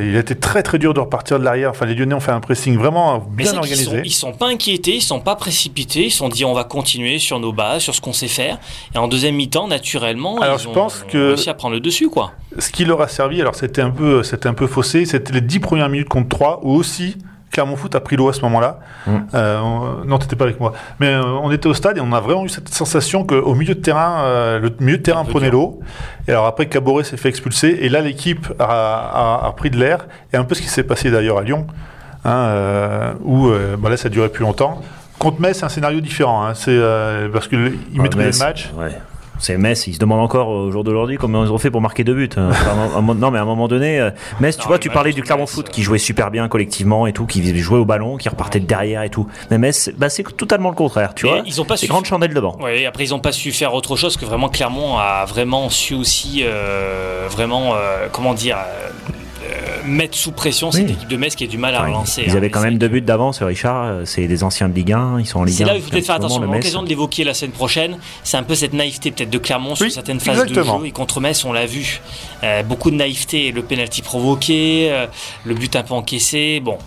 [0.00, 1.68] euh, il a été très très dur de repartir de l'arrière.
[1.70, 3.84] Enfin, les Lyonnais ont fait un pressing vraiment bien organisé.
[3.84, 6.64] sont, ils sont pas inquiétés, ils sont pas précipités, ils se sont dit on va
[6.64, 8.58] continuer sur nos bases, sur ce qu'on sait faire.
[8.94, 11.74] Et en deuxième mi-temps, naturellement, Alors, ils je ont, pense ont que- réussi à prendre
[11.74, 12.32] le dessus, quoi.
[12.58, 15.40] Ce qui leur a servi, alors c'était un peu, c'était un peu faussé, c'était les
[15.42, 17.16] 10 premières minutes contre 3, où aussi
[17.52, 18.78] Clermont Foot a pris l'eau à ce moment-là.
[19.06, 19.10] Mm.
[19.34, 20.72] Euh, on- non, t'étais pas avec moi.
[21.00, 23.74] Mais euh, on était au stade et on a vraiment eu cette sensation qu'au milieu
[23.74, 25.80] de terrain, euh, le milieu de terrain prenait l'eau.
[26.28, 27.78] Et alors après, Caboret s'est fait expulser.
[27.80, 30.06] Et là, l'équipe a, a- a pris de l'air.
[30.32, 31.66] Et un peu ce qui s'est passé d'ailleurs à Lyon,
[32.24, 34.80] hein, euh, où bah là, ça durait plus longtemps.
[35.18, 36.46] Contre Metz, c'est un scénario différent.
[36.46, 36.54] hein.
[36.54, 36.80] C'est
[37.32, 38.70] parce qu'ils maîtrisaient Metz, le match.
[38.78, 38.96] Ouais.
[39.40, 42.04] C'est Metz, ils se demandent encore au jour d'aujourd'hui comment ils ont fait pour marquer
[42.04, 42.28] deux buts.
[42.36, 42.50] hein.
[43.20, 45.46] Non, mais à un moment donné, euh, Metz, tu Non, vois, tu parlais du Clermont
[45.46, 48.60] Foot euh, qui jouait super bien collectivement et tout, qui jouait au ballon, qui repartait
[48.60, 49.26] de derrière et tout.
[49.50, 51.42] Mais Metz, bah, c'est totalement le contraire, tu vois.
[51.46, 52.56] ils ont pas su- grande chandelle devant.
[52.62, 55.94] Oui, après ils ont pas su faire autre chose que vraiment Clermont a vraiment su
[55.94, 59.12] aussi euh, vraiment euh, comment dire euh, euh,
[59.84, 60.92] mettre sous pression cette Oui.
[60.92, 62.22] équipe de Metz qui a du mal à Enfin, relancer.
[62.26, 62.36] ils hein.
[62.36, 63.84] avaient quand même deux buts d'avance, Richard.
[63.84, 65.58] euh, C'est des anciens de Ligue 1, ils sont en Ligue 1.
[65.58, 66.40] C'est là où il faut peut-être faire attention.
[66.42, 67.98] L'occasion de l'évoquer la semaine prochaine.
[68.24, 70.64] C'est un peu cette naïveté peut-être de Clermont sur certaines phases de jeu.
[70.84, 72.00] Et contre Metz, on l'a vu.
[72.42, 73.52] Euh, beaucoup de naïveté.
[73.52, 75.06] Le penalty provoqué, euh,
[75.44, 76.60] le but un peu encaissé.
[76.60, 76.78] Bon.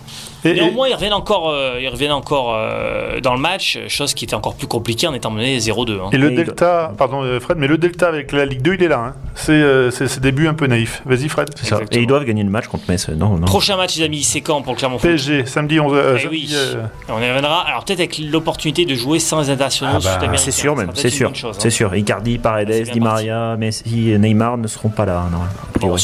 [0.44, 4.14] Et- et- Néanmoins, ils reviennent encore, euh, ils reviennent encore euh, dans le match, chose
[4.14, 6.00] qui était encore plus compliquée en étant mené 0-2.
[6.00, 6.10] hein.
[6.12, 8.82] Et le Et delta, pardon euh, Fred, mais le delta avec la Ligue 2, il
[8.82, 8.98] est là.
[8.98, 9.14] hein.
[9.34, 11.02] C'est euh, c'est ses débuts un peu naïfs.
[11.06, 11.50] Vas-y Fred.
[11.56, 11.80] C'est ça.
[11.90, 13.08] Et ils doivent gagner le match contre Metz.
[13.08, 13.46] Non, non.
[13.46, 16.46] Prochain match, les amis, c'est quand pour le Clermont PSG, samedi 11 euh, Eh samedi,
[16.48, 16.54] oui.
[16.54, 17.62] euh, On y reviendra.
[17.66, 20.36] Alors peut-être avec l'opportunité de jouer sans les internationaux Ah bah.
[20.36, 21.50] C'est sûr même, c'est sûr, hein.
[21.58, 21.94] c'est sûr.
[21.94, 25.24] Icardi, Paredes, Di Maria, Messi, et Neymar ne seront pas là.
[25.32, 25.38] Non.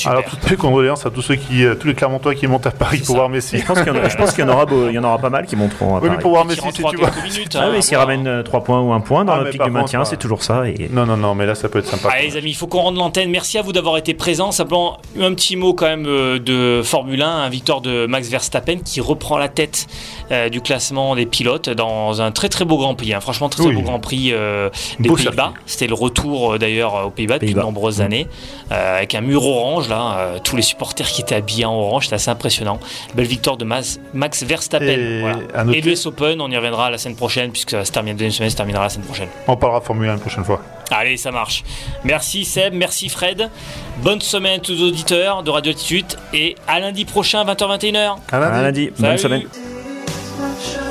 [0.06, 2.98] Alors toutes mes condoléances à tous ceux qui, tous les Clermontois qui montent à Paris
[2.98, 3.12] pour ça.
[3.14, 3.58] voir Messi.
[3.58, 5.04] je pense qu'il y, en a- pense qu'il y en aura, beau- il y en
[5.04, 7.10] aura pas mal qui monteront à Oui, mais pour voir Qui Messi, si tu vois.
[7.22, 8.12] minutes, Ah hein, oui, s'ils voilà.
[8.16, 10.42] ramènent 3 points ou 1 point dans Ah, mais l'optique du maintien, c'est euh, toujours
[10.42, 10.66] ça.
[10.68, 10.88] Et...
[10.92, 12.08] Non, non, non, mais là ça peut être sympa.
[12.14, 13.30] Allez les amis, il faut qu'on rende l'antenne.
[13.30, 14.52] Merci à vous d'avoir été présents.
[14.52, 18.78] Simplement un petit mot quand même euh, de Formule 1, un victoire de Max Verstappen
[18.84, 19.86] qui reprend la tête
[20.30, 23.14] euh, du classement des pilotes dans un très très beau Grand Prix.
[23.14, 23.20] hein.
[23.20, 23.76] Franchement très très Oui.
[23.76, 25.52] beau Grand Prix euh, des Pays-Bas.
[25.66, 28.02] C'était le retour euh, d'ailleurs aux Pays-Bas depuis de nombreuses Mmh.
[28.02, 28.26] années
[28.72, 32.04] euh, avec un mur orange là, euh, tous les supporters qui étaient habillés en orange,
[32.04, 32.78] c'était assez impressionnant.
[33.14, 34.86] Belle victoire de Mas- Max Verstappen.
[34.86, 35.38] Et Voilà.
[35.54, 38.14] à noter- Et l'US Open, on y reviendra la semaine prochaine puisque ça se termine
[38.14, 39.28] deuxième semaine, ça se terminera la semaine prochaine.
[39.48, 40.60] On parlera Formule 1 une prochaine fois.
[40.90, 41.64] Allez, ça marche.
[42.04, 43.48] Merci Seb, merci Fred.
[44.02, 48.16] Bonne semaine à tous les auditeurs de Radio Attitude et à lundi prochain 20h21h.
[48.30, 48.56] À lundi.
[48.58, 49.18] À lundi, bonne Salut.
[49.18, 50.89] semaine.